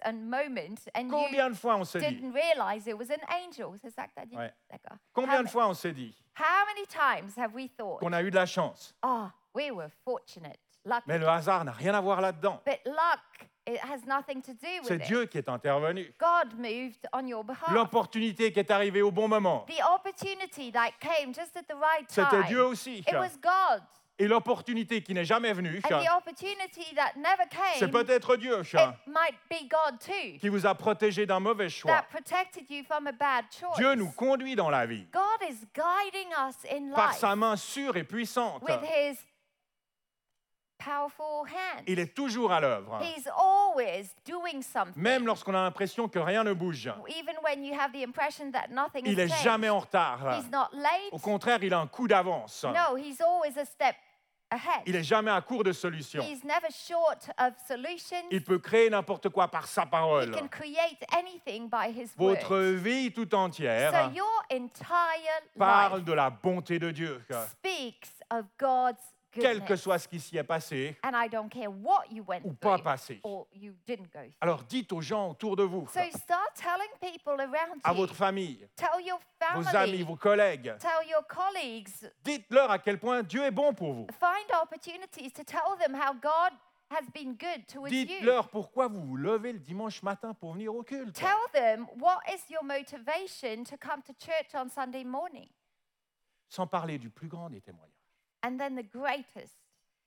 a 0.02 0.12
moment 0.12 0.88
and 0.94 1.08
Combien 1.10 1.46
you 1.46 1.50
de 1.50 1.56
fois 1.56 1.76
on 1.76 1.84
s'est 1.84 2.00
dit? 2.00 2.16
didn't 2.16 2.32
realize 2.32 2.86
it 2.86 2.96
was 2.96 3.10
an 3.10 3.22
angel. 3.30 3.74
C'est 3.80 3.90
ça 3.90 4.06
que 4.06 4.12
t'as 4.14 4.26
dit? 4.26 4.36
Ouais. 4.36 4.52
D'accord. 4.70 4.98
Combien 5.12 5.40
how, 5.40 5.44
de 5.44 5.48
fois 5.48 5.68
on 5.68 5.74
s'est 5.74 5.92
dit? 5.92 6.14
How 6.36 6.66
many 6.66 6.86
times 6.86 7.36
have 7.38 7.54
we 7.54 7.68
thought, 7.76 8.00
qu'on 8.00 8.12
a 8.12 8.22
eu 8.22 8.30
de 8.30 8.36
la 8.36 8.46
chance 8.46 8.94
oh, 9.04 9.28
we 9.54 9.70
were 9.70 9.90
fortunate, 10.04 10.58
lucky. 10.84 11.04
Mais 11.06 11.18
le 11.18 11.28
hasard 11.28 11.64
n'a 11.64 11.72
rien 11.72 11.94
à 11.94 12.00
voir 12.00 12.20
là-dedans. 12.20 12.60
But 12.66 12.80
luck, 12.84 13.48
it 13.66 13.78
has 13.78 14.04
nothing 14.06 14.42
to 14.42 14.52
do 14.52 14.80
with 14.80 14.88
C'est 14.88 14.96
it. 14.96 15.06
Dieu 15.06 15.26
qui 15.26 15.38
est 15.38 15.48
intervenu. 15.48 16.12
God 16.18 16.58
moved 16.58 17.06
on 17.12 17.26
your 17.26 17.44
behalf. 17.44 17.70
L'opportunité 17.72 18.52
qui 18.52 18.60
est 18.60 18.70
arrivée 18.70 19.02
au 19.02 19.10
bon 19.10 19.28
moment. 19.28 19.66
The 19.68 19.82
opportunity 19.94 20.70
that 20.72 20.92
came 21.00 21.34
just 21.34 21.56
at 21.56 21.64
the 21.68 21.76
right 21.76 22.06
time. 22.08 22.26
C'était 22.30 22.46
Dieu 22.48 22.64
aussi. 22.64 22.98
It 22.98 23.14
was 23.14 23.36
God. 23.40 23.82
Et 24.16 24.28
l'opportunité 24.28 25.02
qui 25.02 25.12
n'est 25.12 25.24
jamais 25.24 25.52
venue, 25.52 25.80
And 25.84 25.98
the 26.00 26.16
opportunity 26.16 26.94
that 26.94 27.14
never 27.16 27.42
c'est 27.74 27.80
came, 27.80 27.90
peut-être 27.90 28.36
Dieu 28.36 28.60
it 28.60 28.96
might 29.08 29.34
be 29.50 29.68
God 29.68 29.98
too, 29.98 30.38
qui 30.38 30.48
vous 30.48 30.64
a 30.66 30.74
protégé 30.74 31.26
d'un 31.26 31.40
mauvais 31.40 31.68
choix. 31.68 31.90
that 31.90 32.06
protected 32.10 32.70
you 32.70 32.84
from 32.84 33.08
a 33.08 33.12
bad 33.12 33.46
choice. 33.50 33.76
Dieu 33.76 33.94
nous 33.96 34.12
conduit 34.12 34.54
dans 34.54 34.70
la 34.70 34.86
vie 34.86 35.04
God 35.12 35.50
is 35.50 35.66
guiding 35.74 36.28
us 36.48 36.54
in 36.70 36.94
par 36.94 37.08
life 37.10 37.18
sa 37.18 37.34
main 37.34 37.56
sûre 37.56 37.96
et 37.96 38.04
puissante. 38.04 38.62
with 38.62 38.80
his 38.84 39.18
powerful 40.84 41.46
hand. 41.46 41.82
Il 41.86 41.98
est 41.98 42.14
toujours 42.14 42.52
à 42.52 42.60
l'œuvre, 42.60 43.00
He's 43.02 43.28
always 43.36 44.14
doing 44.26 44.62
something. 44.62 45.00
même 45.02 45.26
lorsqu'on 45.26 45.54
a 45.54 45.62
l'impression 45.62 46.08
que 46.08 46.18
rien 46.18 46.44
ne 46.44 46.52
bouge. 46.52 46.90
Even 47.08 47.36
when 47.42 47.64
you 47.64 47.74
have 47.78 47.92
the 47.92 48.02
impression 48.04 48.50
that 48.52 48.68
nothing 48.70 49.02
Il 49.06 49.18
has 49.18 49.24
est 49.24 49.28
changed. 49.28 49.42
jamais 49.44 49.68
en 49.70 49.78
retard. 49.80 50.20
He's 50.38 50.50
not 50.50 50.68
late. 50.72 51.12
Au 51.12 51.18
contraire, 51.18 51.62
il 51.62 51.72
a 51.72 51.78
un 51.80 51.86
coup 51.86 52.06
d'avance. 52.08 52.64
No, 52.64 52.96
he's 52.96 53.20
always 53.20 53.56
a 53.58 53.64
step 53.64 53.96
ahead. 54.50 54.82
Il 54.86 54.94
est 54.94 55.02
jamais 55.02 55.30
à 55.30 55.40
court 55.40 55.64
de 55.64 55.72
solutions. 55.72 56.22
He's 56.22 56.44
never 56.44 56.68
short 56.70 57.30
of 57.38 57.54
solutions. 57.66 58.22
Il 58.30 58.44
peut 58.44 58.58
créer 58.58 58.90
n'importe 58.90 59.28
quoi 59.30 59.48
par 59.48 59.66
sa 59.66 59.82
He 59.82 59.90
parole. 59.90 60.30
can 60.32 60.48
create 60.48 61.02
anything 61.16 61.68
by 61.68 61.90
his 61.90 62.10
Votre 62.16 62.56
vie 62.58 63.10
tout 63.12 63.28
So 63.30 63.36
entière 63.36 64.12
your 64.14 64.26
entire 64.52 65.40
parle 65.58 65.96
life 65.98 66.04
de 66.04 66.12
la 66.12 66.30
bonté 66.30 66.78
de 66.78 66.90
Dieu. 66.90 67.20
Quel 69.40 69.64
que 69.64 69.76
soit 69.76 69.98
ce 69.98 70.08
qui 70.08 70.20
s'y 70.20 70.36
est 70.36 70.44
passé 70.44 70.96
And 71.04 71.12
I 71.14 71.28
don't 71.28 71.48
care 71.48 71.70
what 71.70 72.04
you 72.10 72.24
went 72.26 72.40
ou 72.44 72.52
pas 72.52 72.74
through 72.76 72.84
passé. 72.84 73.20
or 73.22 73.46
you 73.52 73.74
didn't 73.86 74.04
go 74.12 74.20
through. 74.20 74.32
Alors 74.40 74.62
dites 74.64 74.92
aux 74.92 75.00
gens 75.00 75.30
autour 75.30 75.56
de 75.56 75.62
vous, 75.62 75.86
So 75.88 76.00
start 76.18 76.54
telling 76.54 76.90
people 77.00 77.40
around 77.40 77.80
à 77.82 77.90
you. 77.92 77.96
votre 77.96 78.14
famille, 78.14 78.66
Tell 78.76 79.04
your 79.04 79.18
vos 79.54 79.76
amis, 79.76 80.02
vos 80.02 80.16
collègues, 80.16 80.74
Tell 80.78 81.08
your 81.08 81.26
colleagues. 81.26 81.88
dites-leur 82.24 82.70
à 82.70 82.78
quel 82.78 82.98
point 82.98 83.22
Dieu 83.22 83.42
est 83.42 83.50
bon 83.50 83.74
pour 83.74 83.92
vous. 83.92 84.06
Find 84.18 84.62
opportunities 84.62 85.30
to 85.32 85.42
tell 85.44 85.76
them 85.78 85.94
how 85.94 86.12
God 86.14 86.52
has 86.90 87.06
been 87.12 87.34
good 87.34 87.66
towards 87.66 87.92
you. 87.92 88.04
Dites-leur 88.06 88.48
pourquoi 88.50 88.88
vous 88.88 89.00
vous 89.02 89.16
levez 89.16 89.52
le 89.52 89.58
dimanche 89.58 90.02
matin 90.02 90.32
pour 90.34 90.52
venir 90.52 90.74
au 90.74 90.82
culte. 90.82 91.14
Tell 91.14 91.28
them 91.52 91.86
what 92.00 92.20
is 92.32 92.48
your 92.50 92.62
motivation 92.62 93.64
to 93.64 93.76
come 93.76 94.02
to 94.02 94.12
church 94.18 94.54
on 94.54 94.68
Sunday 94.68 95.02
morning. 95.04 95.48
Sans 96.48 96.66
parler 96.66 96.98
du 96.98 97.10
plus 97.10 97.26
grand 97.26 97.50
des 97.50 97.60
témoignages 97.60 97.90
And 98.46 98.58
then 98.58 98.74
the 98.76 98.82
greatest 98.82 99.56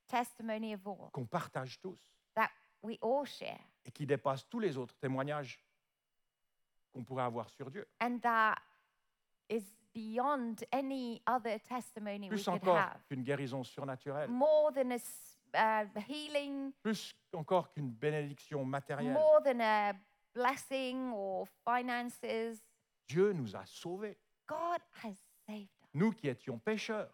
testimony 0.07 0.73
of 0.73 0.85
all 0.87 1.09
qu'on 1.11 1.25
partage 1.25 1.79
tous 1.81 1.99
that 2.35 2.49
we 2.83 2.97
all 3.01 3.25
share, 3.25 3.59
et 3.85 3.91
qui 3.91 4.05
dépasse 4.05 4.47
tous 4.47 4.59
les 4.59 4.77
autres 4.77 4.95
témoignages 4.99 5.59
qu'on 6.93 7.03
pourrait 7.03 7.23
avoir 7.23 7.49
sur 7.49 7.69
Dieu. 7.71 7.85
and 7.99 8.19
that 8.21 8.55
is 9.49 9.63
beyond 9.93 10.63
any 10.71 11.21
other 11.25 11.59
testimony 11.59 12.29
we 12.29 12.35
Plus 12.35 12.45
could 12.45 12.53
encore 12.53 12.77
have. 12.77 13.03
qu'une 13.07 13.23
guérison 13.23 13.63
surnaturelle, 13.63 14.29
More 14.29 14.71
than 14.71 14.91
a 14.91 14.95
s- 14.95 15.39
uh, 15.55 15.87
healing, 16.07 16.71
plus 16.83 17.11
encore 17.33 17.71
qu'une 17.71 17.89
bénédiction 17.91 18.63
matérielle. 18.65 19.13
more 19.13 19.41
than 19.43 19.59
a 19.61 19.93
blessing 20.33 21.11
or 21.13 21.47
finances. 21.67 22.61
Dieu 23.07 23.31
nous 23.33 23.55
a 23.55 23.65
sauvés. 23.65 24.17
God 24.47 24.79
has 25.03 25.15
saved 25.47 25.69
us 25.81 25.89
Nous 25.95 26.11
qui 26.11 26.27
étions 26.27 26.59
pécheurs, 26.59 27.11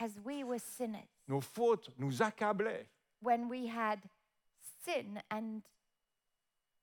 as 0.00 0.18
we 0.24 0.44
were 0.44 0.58
sinners. 0.58 1.08
nos 1.26 1.40
fautes 1.40 1.90
nous 1.98 2.22
accablaient. 2.22 2.86
When 3.20 3.48
we 3.48 3.66
had 3.66 3.98
sin 4.84 5.20
and 5.30 5.60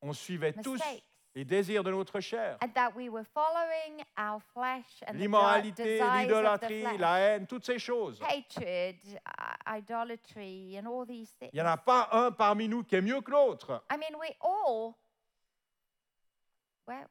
On 0.02 0.12
suivait 0.14 0.54
tous 0.62 0.80
les 1.34 1.44
désirs 1.46 1.84
de 1.84 1.92
notre 1.92 2.20
chair. 2.20 2.58
And 2.62 2.70
that 2.76 2.96
we 2.96 3.10
were 3.10 3.24
following 3.34 4.04
our 4.18 4.40
flesh 4.54 5.02
and 5.08 5.14
the 5.16 5.20
de- 5.20 5.20
L'immoralité, 5.28 6.00
l'idolâtrie, 6.00 6.98
la 6.98 7.18
haine, 7.20 7.48
toutes 7.48 7.66
ces 7.66 7.80
choses. 7.80 8.20
Hatred, 8.22 8.98
idolatry, 9.66 10.76
and 10.78 10.88
all 10.88 11.06
these 11.06 11.30
things. 11.40 11.52
Il 11.54 11.62
n'y 11.62 11.68
en 11.68 11.72
a 11.72 11.78
pas 11.78 12.08
un 12.12 12.32
parmi 12.32 12.68
nous 12.68 12.84
qui 12.84 12.96
est 12.96 13.02
mieux 13.02 13.22
que 13.22 13.32
l'autre. 13.32 13.82
I 13.92 13.98
mean, 13.98 14.16
we 14.20 14.36
all, 14.42 14.96
well, 16.88 17.06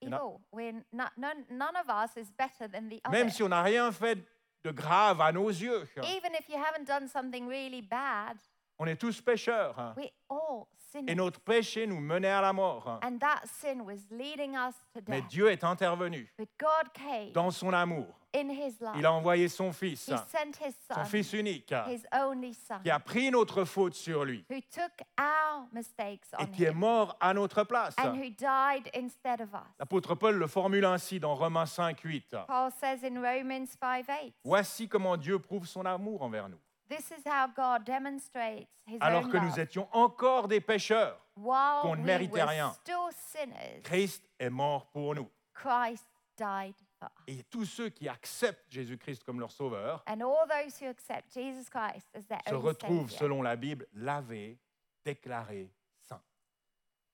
You 0.00 0.10
know- 0.10 0.16
evil. 0.16 0.40
We're 0.52 0.84
not, 0.92 1.12
none, 1.16 1.44
none 1.50 1.74
of 1.76 1.88
us 1.88 2.16
is 2.16 2.30
better 2.30 2.68
than 2.68 2.88
the 2.88 3.00
Même 3.10 3.26
other. 3.26 3.30
si 3.30 3.42
on 3.42 3.48
n'a 3.48 3.62
rien 3.62 3.90
fait 3.92 4.18
de 4.66 4.72
grave 4.72 5.20
à 5.20 5.32
nos 5.32 5.48
yeux. 5.48 5.86
Even 5.98 6.34
if 6.34 6.48
you 6.48 6.56
haven't 6.56 6.86
done 6.86 7.08
something 7.08 7.46
really 7.46 7.80
bad, 7.80 8.36
On 8.78 8.86
est 8.86 8.96
tous 8.96 9.20
pécheurs. 9.20 9.78
hein. 9.78 9.94
we 9.96 10.10
all 10.28 10.66
sin. 10.92 11.06
Et 11.06 11.14
notre 11.14 11.40
péché 11.40 11.86
nous 11.86 12.00
menait 12.00 12.28
à 12.30 12.40
la 12.42 12.52
mort. 12.52 12.86
hein. 12.88 13.00
And 13.02 13.18
that 13.18 13.46
sin 13.46 13.80
was 13.82 13.98
leading 14.10 14.54
us 14.54 14.74
to 14.94 15.00
Mais 15.08 15.20
death. 15.22 15.30
Dieu 15.30 15.50
est 15.50 15.64
intervenu 15.64 16.30
But 16.38 16.48
God 16.58 16.92
came 16.92 17.32
dans 17.32 17.50
son 17.50 17.72
amour. 17.72 18.06
in 18.34 18.50
His 18.50 18.78
love. 18.82 18.96
Il 18.98 19.06
a 19.06 19.12
envoyé 19.12 19.48
son 19.48 19.72
Fils, 19.72 20.08
He 20.08 20.16
sent 20.28 20.58
His 20.62 20.74
son 20.86 20.94
Son, 20.96 21.04
Fils 21.06 21.32
unique, 21.32 21.72
His 21.88 22.02
only 22.12 22.52
Son, 22.52 22.78
qui 22.82 22.90
a 22.90 22.98
pris 23.00 23.30
notre 23.30 23.64
faute 23.64 23.94
sur 23.94 24.26
lui 24.26 24.44
who 24.50 24.60
took 24.70 24.92
our 25.18 25.66
mistakes 25.72 26.26
et 26.38 26.42
on 26.42 26.46
qui 26.46 26.64
est 26.64 26.70
Him 26.72 26.76
mort 26.78 27.16
à 27.18 27.32
notre 27.32 27.64
place. 27.64 27.94
and 27.98 28.14
who 28.14 28.28
died 28.28 28.90
instead 28.94 29.40
of 29.40 29.48
us. 29.54 29.60
L'apôtre 29.78 30.14
Paul 30.14 30.34
le 30.36 30.46
formule 30.46 30.84
ainsi 30.84 31.18
dans 31.18 31.34
Romains 31.34 31.64
5, 31.64 31.98
8. 31.98 32.36
Paul 32.46 32.70
says 32.78 33.02
in 33.04 33.22
Romans 33.22 33.66
5 33.80 34.06
8, 34.06 34.34
Voici 34.44 34.86
comment 34.86 35.16
Dieu 35.16 35.38
prouve 35.38 35.66
son 35.66 35.86
amour 35.86 36.20
envers 36.22 36.50
nous. 36.50 36.58
This 36.88 37.10
is 37.10 37.22
how 37.26 37.46
God 37.48 37.84
demonstrates 37.84 38.68
His 38.86 38.98
Alors 39.00 39.28
que 39.28 39.36
nous 39.38 39.48
love. 39.48 39.58
étions 39.58 39.88
encore 39.92 40.48
des 40.48 40.60
pécheurs, 40.60 41.18
qu'on 41.34 41.96
ne 41.96 42.04
méritait 42.04 42.42
rien. 42.44 42.72
still 42.72 43.10
sinners, 43.12 43.80
Christ 43.82 44.22
est 44.38 44.50
mort 44.50 44.86
pour 44.92 45.14
nous. 45.14 45.28
Christ 45.54 46.06
died 46.36 46.74
for 46.98 47.08
us. 47.08 47.24
Et 47.26 47.42
tous 47.44 47.64
ceux 47.64 47.88
qui 47.88 48.08
acceptent 48.08 48.70
Jésus-Christ 48.70 49.24
comme 49.24 49.40
leur 49.40 49.50
sauveur 49.50 50.02
And 50.06 50.20
all 50.22 50.46
those 50.48 50.78
who 50.80 50.86
accept 50.88 51.32
Jesus 51.32 51.68
Christ 51.68 52.06
as 52.14 52.26
their 52.26 52.40
se 52.46 52.54
retrouvent, 52.54 53.10
Savior. 53.10 53.18
selon 53.18 53.42
la 53.42 53.56
Bible, 53.56 53.86
lavés, 53.94 54.58
déclarés 55.04 55.70
saints. 56.02 56.20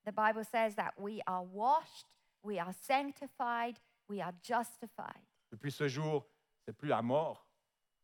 The 0.04 0.12
Bible 0.12 0.44
says 0.44 0.74
that 0.76 0.92
we 0.98 1.20
are 1.26 1.42
washed, 1.44 2.06
we 2.42 2.58
are 2.58 2.72
sanctified, 2.72 3.78
we 4.08 4.20
are 4.20 4.32
justified. 4.42 5.22
Depuis 5.50 5.70
ce 5.70 5.86
jour, 5.88 6.26
c'est 6.64 6.72
plus 6.76 6.88
la 6.88 7.02
mort 7.02 7.41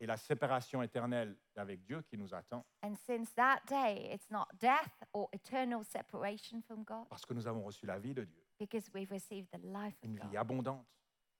et 0.01 0.07
la 0.07 0.17
séparation 0.17 0.83
éternelle 0.83 1.37
avec 1.57 1.83
Dieu 1.85 2.03
qui 2.03 2.17
nous 2.17 2.33
attend, 2.35 2.65
And 2.83 2.95
since 3.07 3.33
that 3.35 3.61
day, 3.69 4.13
it's 4.13 4.31
not 4.31 4.47
death 4.61 5.03
or 5.13 5.29
eternal 5.33 5.85
separation 5.85 6.63
from 6.63 6.85
God 6.85 7.09
parce 7.09 7.25
que 7.27 7.35
nous 7.35 7.47
avons 7.47 7.65
reçu 7.65 7.85
la 7.87 7.99
vie 7.99 8.15
de 8.15 8.25
Dieu, 8.25 8.45
because 8.59 8.89
we've 8.95 9.11
received 9.11 9.49
the 9.51 9.59
life 9.65 9.97
of 10.03 10.11
une 10.11 10.17
vie 10.17 10.29
God, 10.29 10.37
abondante 10.37 10.87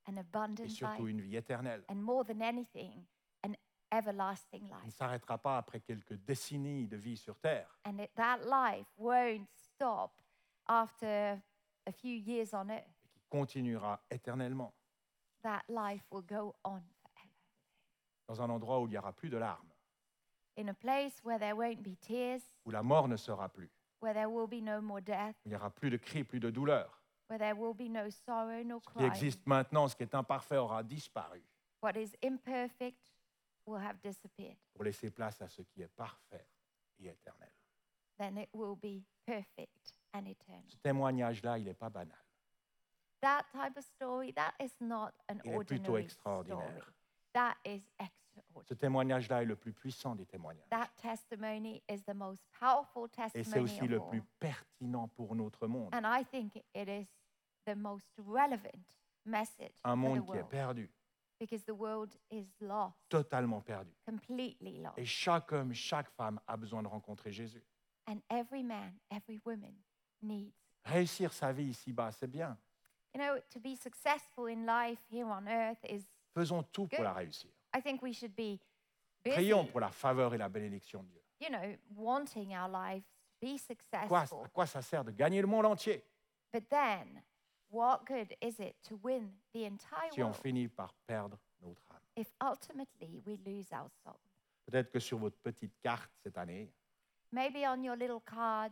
an 0.07 0.15
et 0.17 0.19
abundant 0.21 0.69
surtout 0.69 1.05
life, 1.05 1.11
une 1.11 1.21
vie 1.21 1.37
éternelle. 1.37 1.85
and 1.89 1.97
more 2.03 2.25
than 2.25 2.41
anything, 2.43 3.05
an 3.45 3.53
everlasting 3.93 4.65
On 4.73 4.77
ne 4.79 4.83
life. 4.87 4.95
s'arrêtera 4.97 5.39
pas 5.39 5.59
après 5.59 5.81
quelques 5.81 6.15
décennies 6.25 6.89
de 6.89 6.97
vie 6.97 7.17
sur 7.17 7.39
Terre. 7.39 7.69
And 7.87 7.99
it, 8.01 8.11
that 8.17 8.39
life 8.45 8.87
won't 8.97 9.47
stop 9.55 10.13
after 10.67 11.41
a 11.87 11.93
few 11.93 12.15
years 12.17 12.53
on 12.55 12.69
earth. 12.71 12.85
et 13.05 13.21
qui 13.21 13.29
continuera 13.29 14.01
éternellement 14.11 14.73
That 15.43 15.63
life 15.69 16.03
will 16.11 16.25
go 16.25 16.57
on. 16.65 16.83
Dans 18.29 18.41
un 18.43 18.51
endroit 18.51 18.79
où 18.81 18.87
il 18.87 18.91
n'y 18.91 18.99
aura 18.99 19.13
plus 19.13 19.31
de 19.31 19.39
larmes, 19.39 19.65
In 20.57 20.69
a 20.69 20.75
place 20.75 21.21
where 21.25 21.39
there 21.39 21.55
won't 21.55 21.83
be 21.83 21.97
tears, 22.01 22.43
où 22.65 22.71
la 22.73 22.83
mort 22.83 23.07
ne 23.09 23.17
sera 23.17 23.49
plus, 23.49 23.71
where 24.01 24.13
there 24.13 24.29
will 24.29 24.49
be 24.49 24.61
no 24.63 24.81
more 24.81 25.01
death, 25.01 25.37
où 25.45 25.47
il 25.47 25.51
n'y 25.51 25.57
aura 25.57 25.71
plus 25.71 25.89
de 25.91 25.97
cris, 25.97 26.25
plus 26.25 26.41
de 26.41 26.51
douleur. 26.51 27.01
where 27.29 27.39
there 27.39 27.55
will 27.55 27.75
be 27.75 27.89
no 27.91 28.11
sorrow 28.11 28.63
nor 28.65 28.81
Ce 28.83 28.87
qui 28.89 28.95
crying. 28.95 29.11
existe 29.13 29.47
maintenant, 29.47 29.87
ce 29.89 29.95
qui 29.97 30.03
est 30.03 30.15
imparfait, 30.15 30.57
aura 30.57 30.83
disparu 30.83 31.43
What 31.83 31.93
is 31.97 32.13
imperfect 32.25 33.13
will 33.67 33.81
have 33.81 33.99
disappeared. 34.03 34.57
pour 34.75 34.85
laisser 34.85 35.11
place 35.11 35.41
à 35.41 35.49
ce 35.49 35.63
qui 35.63 35.81
est 35.83 35.95
parfait 35.95 36.47
et 36.99 37.07
éternel. 37.09 37.53
Then 38.19 38.37
it 38.39 38.49
will 38.53 38.75
be 38.77 39.05
perfect 39.25 39.95
and 40.13 40.27
eternal. 40.27 40.65
Ce 40.67 40.77
témoignage-là, 40.79 41.59
il 41.59 41.65
n'est 41.65 41.75
pas 41.75 41.89
banal. 41.89 42.19
That 43.21 43.45
type 43.53 43.77
of 43.77 43.85
story, 43.85 44.33
that 44.35 44.55
is 44.61 44.73
not 44.81 45.13
an 45.29 45.39
Il 45.45 45.53
est 45.53 45.55
plutôt 45.55 45.55
ordinary 45.55 45.85
story. 45.85 46.03
extraordinaire. 46.03 46.93
That 47.39 47.55
is 47.65 47.83
extraordinary. 48.01 48.67
Ce 48.67 48.75
témoignage-là 48.75 49.43
est 49.43 49.47
le 49.47 49.55
plus 49.55 49.73
puissant 49.73 50.17
des 50.17 50.27
témoignages. 50.27 50.69
That 50.71 50.91
testimony 51.01 51.81
is 51.89 52.03
the 52.03 52.15
most 52.15 52.43
powerful 52.59 53.05
Et 53.05 53.11
c'est 53.15 53.43
testimony 53.45 53.63
aussi 53.63 53.87
le 53.87 54.01
plus 54.01 54.23
pertinent 54.41 55.07
pour 55.07 55.37
notre 55.37 55.69
monde. 55.69 55.95
And 55.95 56.03
I 56.05 56.25
think 56.25 56.57
it 56.75 56.89
is 56.89 57.07
the 57.65 57.77
most 57.77 58.11
relevant 58.27 58.97
message 59.25 59.71
Un 59.85 59.95
the 59.95 59.99
monde 59.99 60.27
qui 60.27 60.37
est 60.37 60.49
perdu, 60.49 60.91
because 61.39 61.63
the 61.65 61.75
world 61.79 62.19
is 62.33 62.47
lost, 62.61 62.97
totalement 63.09 63.61
perdu. 63.61 63.93
completely 64.05 64.81
lost. 64.81 64.99
Et 64.99 65.05
chaque 65.05 65.53
homme, 65.53 65.73
chaque 65.73 66.11
femme 66.11 66.41
a 66.49 66.57
besoin 66.57 66.83
de 66.83 66.89
rencontrer 66.89 67.31
Jésus. 67.31 67.63
And 68.09 68.19
every 68.29 68.65
man, 68.65 68.99
every 69.13 69.41
woman 69.45 69.77
needs. 70.23 70.57
Réussir 70.85 71.33
sa 71.33 71.53
vie 71.53 71.69
ici-bas, 71.71 72.11
c'est 72.11 72.27
bien. 72.27 72.59
You 73.15 73.21
know, 73.21 73.39
to 73.51 73.61
be 73.61 73.77
successful 73.77 74.49
in 74.49 74.67
life 74.67 75.01
here 75.09 75.27
on 75.27 75.47
earth 75.47 75.85
is, 75.89 76.05
Faisons 76.35 76.63
tout 76.65 76.87
pour 76.87 77.03
la 77.03 77.13
réussir. 77.13 77.51
I 77.77 77.81
think 77.83 78.03
we 78.03 78.13
should 78.15 78.35
be 78.35 78.59
busy, 79.25 79.35
Prions 79.37 79.67
pour 79.67 79.81
la 79.81 79.91
faveur 79.91 80.35
et 80.35 80.39
la 80.39 80.49
bénédiction 80.49 81.03
de 81.03 81.09
Dieu. 81.09 81.23
you 81.41 81.49
know, 81.51 81.77
wanting 81.97 82.55
our 82.57 82.69
lives 82.69 83.05
to 83.41 83.47
be 83.47 83.57
Quoi, 83.59 83.59
successful. 83.59 84.45
à 84.45 84.49
quoi 84.49 84.67
ça 84.67 84.83
sert 84.83 85.05
de 85.05 85.11
gagner 85.13 85.41
le 85.41 85.47
monde 85.47 85.67
entier? 85.67 86.03
But 86.53 86.69
then, 86.69 87.23
what 87.71 88.05
good 88.07 88.35
is 88.41 88.59
it 88.61 88.77
to 88.89 88.99
win 89.03 89.31
the 89.53 89.65
entire 89.65 90.11
si 90.13 90.23
on 90.23 90.27
world 90.29 90.41
finit 90.41 90.69
par 90.69 90.95
perdre 91.07 91.39
notre 91.61 91.83
âme 91.91 92.01
if 92.17 92.33
ultimately 92.43 93.21
we 93.27 93.39
lose 93.45 93.71
our 93.73 93.89
soul? 94.03 94.17
Peut-être 94.67 94.91
que 94.91 94.99
sur 95.01 95.19
votre 95.19 95.37
petite 95.39 95.75
carte 95.83 96.11
cette 96.23 96.37
année, 96.39 96.71
Maybe 97.31 97.59
on 97.67 97.83
your 97.83 97.95
little 97.97 98.21
card, 98.25 98.71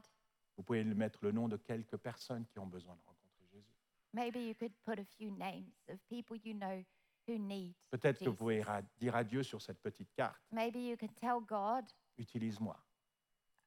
vous 0.56 0.62
pouvez 0.62 0.82
mettre 0.84 1.18
le 1.22 1.30
nom 1.32 1.46
de 1.48 1.58
quelques 1.58 1.98
personnes 1.98 2.46
qui 2.46 2.58
ont 2.58 2.66
besoin 2.66 2.94
de 2.94 3.00
rencontrer 3.04 3.46
Jésus. 3.52 3.66
maybe 4.14 4.38
you 4.38 4.54
could 4.54 4.72
put 4.86 4.98
a 4.98 5.04
few 5.04 5.30
names 5.30 5.74
of 5.90 5.98
people 6.08 6.38
you 6.42 6.54
know 6.54 6.82
who 7.26 7.38
need. 7.38 7.74
Peut-être 7.90 8.18
que 8.18 8.24
vous 8.24 8.30
Jesus. 8.32 8.36
pouvez 8.38 8.62
ra- 8.62 8.82
dire 8.98 9.14
à 9.16 9.24
Dieu 9.24 9.42
sur 9.42 9.60
cette 9.60 9.80
petite 9.80 10.12
carte, 10.14 10.40
Maybe 10.52 10.76
you 10.76 10.96
can 10.96 11.08
tell 11.20 11.40
God 11.40 11.84
utilise-moi, 12.18 12.76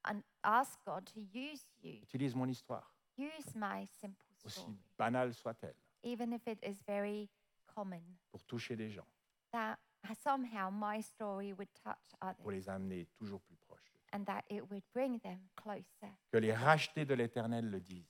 and 0.04 0.22
ask 0.42 0.78
God 0.84 1.04
to 1.12 1.20
use 1.20 1.64
you. 1.82 2.00
utilise 2.02 2.34
mon 2.34 2.46
histoire, 2.48 2.94
Use 3.18 3.54
my 3.54 3.86
simple 4.00 4.24
aussi 4.44 4.60
story, 4.60 4.76
banale 4.98 5.34
soit-elle, 5.34 5.74
even 6.02 6.32
if 6.32 6.46
it 6.46 6.58
is 6.64 6.82
very 6.86 7.28
common, 7.66 8.02
pour 8.30 8.42
toucher 8.44 8.76
des 8.76 8.90
gens, 8.90 9.06
that 9.52 9.76
somehow 10.22 10.70
my 10.70 11.02
story 11.02 11.52
would 11.52 11.68
touch 11.74 11.98
pour 12.18 12.28
others 12.28 12.50
les 12.50 12.68
amener 12.68 13.06
toujours 13.18 13.40
plus 13.42 13.56
proches. 13.56 13.82
de 13.84 13.90
Dieu. 13.90 14.08
and 14.12 14.24
that 14.24 14.42
it 14.48 14.62
would 14.70 14.82
bring 14.94 15.18
them 15.20 15.38
closer. 15.56 16.10
Que 16.32 16.38
les 16.38 16.52
rachetés 16.54 17.04
de 17.04 17.14
l'Éternel 17.14 17.68
le 17.70 17.80
disent, 17.80 18.08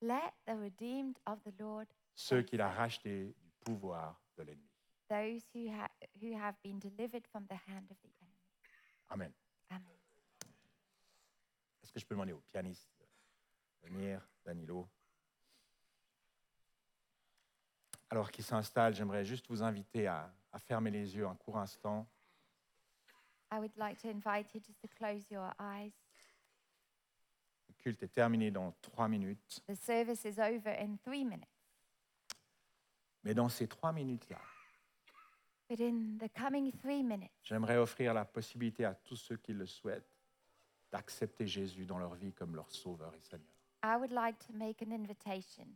Let 0.00 0.32
the 0.46 0.54
redeemed 0.56 1.18
of 1.26 1.42
the 1.44 1.52
Lord, 1.60 1.86
ceux 2.14 2.42
qu'il 2.42 2.60
a 2.60 2.70
rachetés 2.70 3.34
du 3.42 3.50
pouvoir 3.64 4.20
de 4.36 4.44
l'ennemi. 4.44 4.70
Those 5.08 5.42
who, 5.54 5.68
ha- 5.70 5.90
who 6.20 6.36
have 6.36 6.54
been 6.62 6.78
delivered 6.78 7.26
from 7.30 7.46
the 7.48 7.56
hand 7.66 7.90
of 7.90 7.96
the 8.02 8.08
enemy. 8.20 8.38
Amen. 9.10 9.32
Amen. 9.70 9.96
Est-ce 11.82 11.92
que 11.92 11.98
je 12.00 12.06
peux 12.06 12.14
demander 12.14 12.32
au 12.32 12.40
pianiste 12.40 12.90
de 13.82 13.88
venir, 13.88 14.20
Danilo? 14.44 14.88
Alors 18.10 18.30
qu'il 18.30 18.44
s'installe, 18.44 18.94
j'aimerais 18.94 19.24
juste 19.24 19.46
vous 19.48 19.62
inviter 19.62 20.06
à, 20.06 20.32
à 20.52 20.58
fermer 20.58 20.90
les 20.90 21.14
yeux 21.16 21.26
un 21.26 21.34
court 21.36 21.58
instant. 21.58 22.06
I 23.50 23.58
would 23.58 23.74
like 23.76 23.98
to 24.02 24.08
invite 24.08 24.52
you 24.54 24.60
just 24.60 24.80
to 24.82 24.88
close 24.88 25.24
your 25.30 25.50
eyes. 25.58 25.92
Le 27.68 27.74
culte 27.74 28.02
est 28.02 28.12
terminé 28.12 28.50
dans 28.50 28.72
trois 28.82 29.08
minutes. 29.08 29.62
The 29.66 29.74
service 29.74 30.24
is 30.24 30.38
over 30.38 30.70
in 30.78 30.96
three 31.04 31.24
minutes. 31.24 31.48
Mais 33.24 33.34
dans 33.34 33.48
ces 33.48 33.66
trois 33.66 33.92
minutes-là, 33.92 34.38
But 34.38 34.46
in 34.46 34.46
the 34.46 34.46
coming 34.46 34.46
three 34.46 34.46
minutes, 34.46 35.57
j'aimerais 37.42 37.76
offrir 37.76 38.14
la 38.14 38.24
possibilité 38.24 38.84
à 38.84 38.94
tous 38.94 39.16
ceux 39.16 39.36
qui 39.36 39.52
le 39.52 39.66
souhaitent 39.66 40.16
d'accepter 40.90 41.46
Jésus 41.46 41.84
dans 41.84 41.98
leur 41.98 42.14
vie 42.14 42.32
comme 42.32 42.54
leur 42.56 42.70
Sauveur 42.70 43.14
et 43.14 43.20
Seigneur. 43.20 43.46
I 43.84 43.96
would 43.96 44.10
like 44.10 44.38
to 44.46 44.52
make 44.54 44.82
an 44.82 44.90
invitation 44.92 45.66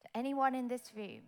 to 0.00 0.08
anyone 0.14 0.54
in 0.54 0.66
this 0.68 0.92
room 0.96 1.22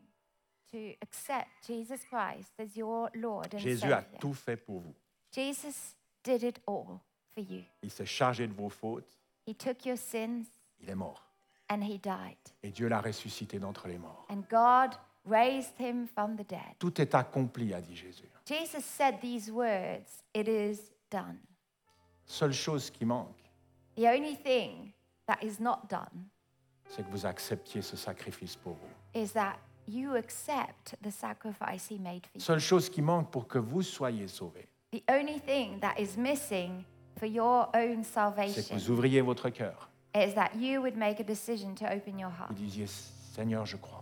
to 0.72 0.94
accept 1.02 1.48
Jesus 1.66 2.04
Christ 2.04 2.52
as 2.58 2.76
your 2.76 3.08
Lord 3.14 3.54
and 3.54 3.58
Jésus 3.58 3.92
a 3.92 4.02
Savior. 4.02 4.18
tout 4.20 4.34
fait 4.34 4.56
pour 4.56 4.80
vous. 4.80 4.94
Jesus 5.32 5.94
did 6.24 6.42
it 6.42 6.58
all 6.66 6.98
for 7.34 7.44
you. 7.48 7.62
Il 7.82 7.90
s'est 7.90 8.06
chargé 8.06 8.48
de 8.48 8.52
vos 8.54 8.68
fautes. 8.70 9.18
He 9.46 9.54
took 9.54 9.84
your 9.86 9.96
sins, 9.98 10.46
Il 10.80 10.90
est 10.90 10.96
mort. 10.96 11.22
and 11.70 11.82
he 11.82 11.98
died. 11.98 12.36
Et 12.64 12.70
Dieu 12.70 12.88
l'a 12.88 13.00
ressuscité 13.00 13.58
d'entre 13.60 13.86
les 13.86 13.98
morts. 13.98 14.26
And 14.28 14.42
God 14.50 14.98
raised 15.26 15.76
him 15.78 16.06
from 16.06 16.36
the 16.36 16.44
dead. 16.48 16.76
Tout 16.78 17.00
est 17.00 17.14
accompli, 17.14 17.72
a 17.74 17.80
dit 17.80 17.94
Jésus. 17.96 18.24
Jesus 18.46 18.84
said 18.84 19.20
these 19.20 19.50
words 19.50 20.22
It 20.34 20.48
is 20.48 20.92
done. 21.10 21.38
Seule 22.26 22.52
chose 22.52 22.90
qui 22.90 23.04
manque, 23.04 23.34
The 23.96 24.06
only 24.06 24.36
thing 24.36 24.92
that 25.26 25.38
is 25.42 25.60
not 25.60 25.88
done 25.88 26.28
c'est 26.88 27.04
que 27.04 27.10
vous 27.10 27.26
acceptiez 27.26 27.82
ce 27.82 27.96
sacrifice 27.96 28.54
pour 28.56 28.74
vous. 28.74 29.20
is 29.20 29.32
that 29.32 29.56
you 29.88 30.14
accept 30.16 30.94
the 31.02 31.10
sacrifice 31.10 31.88
he 31.90 31.98
made 31.98 32.24
for 32.26 32.36
you. 32.36 32.40
Seule 32.40 32.60
chose 32.60 32.88
qui 32.88 33.02
manque 33.02 33.30
pour 33.30 33.46
que 33.48 33.58
vous 33.58 33.82
soyez 33.82 34.28
sauvés, 34.28 34.68
The 34.92 35.02
only 35.10 35.40
thing 35.40 35.80
that 35.80 35.94
is 35.98 36.16
missing 36.16 36.84
for 37.18 37.26
your 37.26 37.68
own 37.74 38.04
c'est 38.04 38.24
que 38.54 38.62
salvation 38.62 38.76
vous 38.76 38.90
ouvriez 38.90 39.20
votre 39.20 39.48
cœur. 39.50 39.88
is 40.14 40.34
that 40.34 40.50
you 40.56 40.80
would 40.80 40.96
make 40.96 41.18
a 41.20 41.24
decision 41.24 41.74
to 41.74 41.84
open 41.86 42.18
your 42.18 42.30
heart 42.30 42.50
Vous 42.50 42.54
disiez, 42.54 42.86
Seigneur, 42.86 43.66
je 43.66 43.76
crois. 43.76 43.95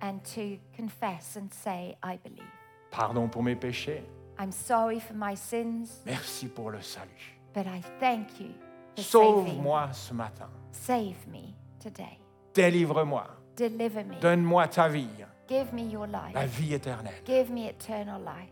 And 0.00 0.22
to 0.34 0.58
confess 0.74 1.36
and 1.36 1.52
say, 1.52 1.96
I 2.02 2.18
believe. 2.22 2.42
Pardon 2.90 3.28
pour 3.28 3.42
mes 3.42 3.54
péchés. 3.56 4.02
I'm 4.38 4.52
sorry 4.52 5.00
for 5.00 5.14
my 5.14 5.34
sins, 5.34 6.02
Merci 6.04 6.48
pour 6.48 6.70
le 6.70 6.82
salut. 6.82 7.38
but 7.54 7.66
I 7.66 7.82
thank 8.00 8.38
you 8.40 8.50
for 8.96 9.02
saving. 9.02 9.46
Sauve-moi 9.56 9.88
ce 9.92 10.12
matin. 10.12 10.48
Save 10.72 11.26
me 11.26 11.54
today. 11.80 12.18
Délivre-moi. 12.54 13.26
Deliver 13.56 14.04
me. 14.04 14.16
Donne-moi 14.20 14.68
ta 14.68 14.88
vie, 14.88 15.08
Give 15.48 15.72
me 15.72 15.82
your 15.90 16.06
la 16.06 16.28
life. 16.34 16.50
vie 16.58 16.74
éternelle. 16.74 17.14
Give 17.24 17.50
me 17.50 17.66
eternal 17.68 18.20
life. 18.20 18.50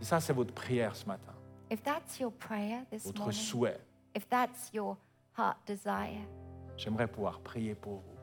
Si 0.00 0.06
ça, 0.06 0.20
c'est 0.20 0.32
votre 0.32 0.54
prière 0.54 0.94
ce 0.96 1.06
matin, 1.06 1.32
If 1.70 1.82
that's 1.84 2.18
your 2.18 2.32
prayer 2.32 2.84
this 2.90 3.04
votre 3.04 3.18
morning, 3.20 3.38
souhait, 3.40 3.78
if 4.16 4.28
that's 4.28 4.72
your 4.72 4.96
heart 5.38 5.56
desire, 5.66 6.26
j'aimerais 6.80 7.06
pouvoir 7.08 7.40
prier 7.40 7.74
pour 7.74 7.94
vous, 7.98 8.16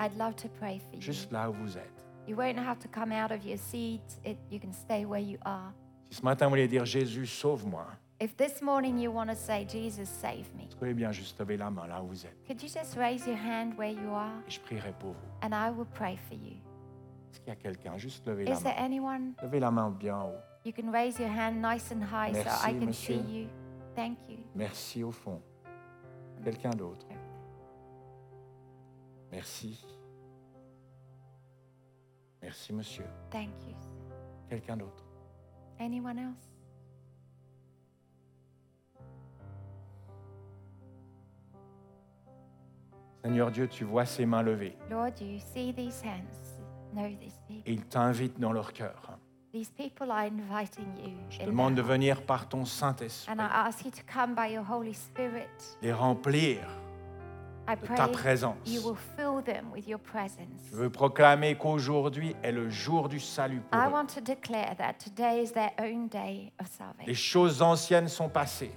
I'd 0.00 0.16
love 0.18 0.34
to 0.36 0.48
pray 0.60 0.78
for 0.80 0.94
you. 0.94 1.00
juste 1.00 1.30
là 1.32 1.48
où 1.50 1.52
vous 1.54 1.76
êtes. 1.78 1.90
You 2.26 2.36
won't 2.36 2.58
have 2.58 2.78
to 2.80 2.88
come 2.88 3.12
out 3.12 3.30
of 3.30 3.44
your 3.44 3.58
seat. 3.58 4.00
It, 4.24 4.38
you 4.50 4.58
can 4.58 4.72
stay 4.72 5.04
where 5.04 5.20
you 5.22 5.38
are. 5.44 5.72
Si 6.10 6.16
ce 6.18 6.22
matin, 6.22 6.46
vous 6.46 6.50
voulez 6.50 6.68
dire, 6.68 6.84
Jésus, 6.84 7.26
sauve-moi, 7.26 7.86
If 8.20 8.36
this 8.36 8.62
morning 8.62 8.98
you 8.98 9.10
want 9.12 9.26
to 9.28 9.34
say, 9.34 9.66
Jesus, 9.68 10.06
save 10.08 10.46
me, 10.54 10.62
vous 10.70 10.76
pouvez 10.78 10.94
bien 10.94 11.10
juste 11.12 11.38
lever 11.40 11.56
la 11.56 11.68
main 11.70 11.86
là 11.86 12.02
où 12.02 12.06
vous 12.08 12.24
êtes. 12.24 12.36
could 12.46 12.62
you 12.62 12.68
just 12.68 12.96
raise 12.96 13.26
your 13.26 13.36
hand 13.36 13.74
where 13.76 13.90
you 13.92 14.10
are? 14.14 14.30
Et 14.46 14.50
je 14.52 14.60
prierai 14.60 14.92
pour 14.98 15.10
vous. 15.12 15.28
and 15.42 15.52
I 15.52 15.70
will 15.70 15.86
pray 15.94 16.16
for 16.28 16.34
you? 16.36 16.56
Est-ce 17.32 17.40
qu'il 17.40 17.48
y 17.48 17.52
a 17.52 17.56
quelqu'un? 17.56 17.96
Juste 17.98 18.26
levez 18.26 18.44
la 18.44 18.52
Is 18.54 18.62
there 18.62 18.74
main. 18.76 18.84
anyone? 18.84 19.32
Levez 19.42 19.58
la 19.60 19.70
main 19.70 19.90
bien 19.90 20.16
haut. 20.18 20.38
You 20.64 20.72
can 20.72 20.90
raise 20.92 21.18
your 21.18 21.28
hand 21.28 21.60
nice 21.60 21.90
and 21.92 22.00
high 22.02 22.32
so 22.32 22.44
Merci, 22.44 22.66
I 22.66 22.72
can 22.78 22.86
monsieur. 22.86 23.16
see 23.16 23.40
you. 23.40 23.48
Thank 23.96 24.18
you. 24.28 24.38
Merci 24.54 25.02
au 25.02 25.10
fond. 25.10 25.42
Quelqu'un 26.42 26.70
d'autre? 26.70 27.06
Merci. 29.34 29.84
Merci, 32.40 32.72
monsieur. 32.72 33.04
Thank 33.32 33.50
you. 33.66 33.74
Quelqu'un 34.48 34.76
d'autre? 34.76 35.04
Anyone 35.80 36.18
else? 36.18 36.54
Seigneur 43.24 43.50
Dieu, 43.50 43.66
tu 43.66 43.84
vois 43.84 44.04
ces 44.04 44.24
mains 44.24 44.42
levées 44.42 44.76
Lord, 44.88 45.10
you 45.20 45.40
see 45.52 45.72
these 45.74 46.00
hands. 46.04 46.60
Know 46.92 47.08
these 47.18 47.40
people. 47.48 47.62
et 47.66 47.72
ils 47.72 47.84
t'invitent 47.86 48.38
dans 48.38 48.52
leur 48.52 48.72
cœur. 48.72 49.18
These 49.52 49.70
people 49.70 50.12
are 50.12 50.26
inviting 50.26 50.86
you. 51.02 51.16
Je 51.30 51.42
in 51.42 51.46
demande 51.46 51.74
de 51.74 51.82
their 51.82 51.90
venir 51.90 52.22
par 52.22 52.48
ton 52.48 52.64
Saint-Esprit, 52.64 53.32
And 53.32 53.40
I 53.40 53.48
ask 53.50 53.84
you 53.84 53.90
to 53.90 54.02
come 54.06 54.34
by 54.36 54.52
your 54.52 54.64
Holy 54.68 54.94
Spirit. 54.94 55.48
les 55.82 55.92
remplir 55.92 56.60
de 57.66 57.96
ta 57.96 58.08
présence. 58.08 58.56
Je 58.66 58.78
veux 60.76 60.90
proclamer 60.90 61.56
qu'aujourd'hui 61.56 62.36
est 62.42 62.52
le 62.52 62.68
jour 62.68 63.08
du 63.08 63.18
salut 63.20 63.60
pour 63.70 63.80
I 63.80 63.86
eux. 63.86 63.90
want 63.92 64.06
to 64.14 64.20
declare 64.20 64.76
that 64.76 64.94
today 64.98 65.42
is 65.42 65.52
their 65.52 65.70
own 65.80 66.08
day 66.08 66.52
of 66.60 66.66
Les 66.66 66.72
salvation. 66.76 67.14
choses 67.14 67.62
anciennes 67.62 68.08
sont 68.08 68.28
passées. 68.28 68.72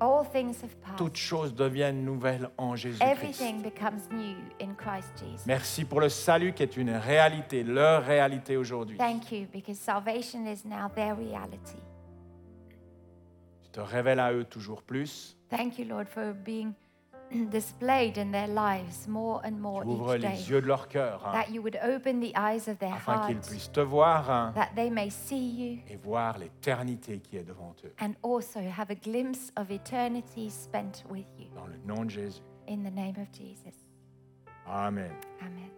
All 0.00 0.24
things 0.30 0.62
have 0.62 0.76
passed. 0.80 0.96
Toutes 0.96 1.16
choses 1.16 1.52
deviennent 1.52 2.04
nouvelles 2.04 2.48
en 2.56 2.76
Jésus-Christ. 2.76 3.10
Everything 3.10 3.62
becomes 3.62 4.08
new 4.12 4.36
in 4.60 4.74
Christ 4.74 5.10
Jesus. 5.18 5.42
Merci 5.46 5.84
pour 5.84 6.00
le 6.00 6.08
salut 6.08 6.52
qui 6.52 6.62
est 6.62 6.76
une 6.76 6.90
réalité, 6.90 7.64
leur 7.64 8.04
réalité 8.04 8.56
aujourd'hui. 8.56 8.96
Thank 8.96 9.32
you 9.32 9.48
because 9.52 9.76
salvation 9.76 10.46
is 10.46 10.64
now 10.64 10.88
their 10.94 11.16
reality. 11.16 11.78
Tu 13.64 13.70
te 13.72 13.80
révèles 13.80 14.20
à 14.20 14.32
eux 14.32 14.44
toujours 14.44 14.82
plus. 14.84 15.36
Thank 15.50 15.78
you, 15.80 15.84
Lord, 15.86 16.06
for 16.06 16.32
being 16.32 16.74
displayed 17.50 18.16
in 18.18 18.30
their 18.32 18.48
lives 18.48 19.06
more 19.08 19.40
and 19.44 19.52
more 19.58 19.82
Tu 19.84 19.88
ouvres 19.90 20.14
each 20.16 20.22
day. 20.22 20.28
les 20.36 20.50
yeux 20.50 20.60
de 20.60 20.66
leur 20.66 20.88
cœur 20.88 21.22
hein, 21.26 21.32
That 21.32 21.50
you 21.52 21.62
would 21.62 21.78
open 21.82 22.20
the 22.20 22.32
eyes 22.36 22.68
of 22.68 22.78
their 22.78 22.94
afin 22.94 23.26
qu'ils 23.26 23.36
hearts, 23.36 23.48
puissent 23.50 23.72
te 23.72 23.80
voir 23.80 24.30
hein, 24.30 24.52
that 24.54 24.70
they 24.74 24.90
may 24.90 25.10
see 25.10 25.36
you 25.50 25.78
et 25.88 25.96
voir 25.96 26.38
l'éternité 26.38 27.18
qui 27.20 27.36
est 27.36 27.44
devant 27.44 27.74
eux. 27.84 27.92
and 28.00 28.14
also 28.22 28.60
have 28.60 28.90
a 28.90 28.94
glimpse 28.94 29.52
of 29.56 29.70
eternity 29.70 30.50
spent 30.50 31.04
with 31.10 31.26
you. 31.38 31.46
Dans 31.54 31.66
le 31.66 31.78
nom 31.86 32.04
de 32.04 32.10
Jésus. 32.10 32.40
In 32.68 32.82
the 32.82 32.90
name 32.94 33.16
of 33.18 33.30
Jesus. 33.32 33.74
Amen. 34.66 35.10
Amen. 35.40 35.70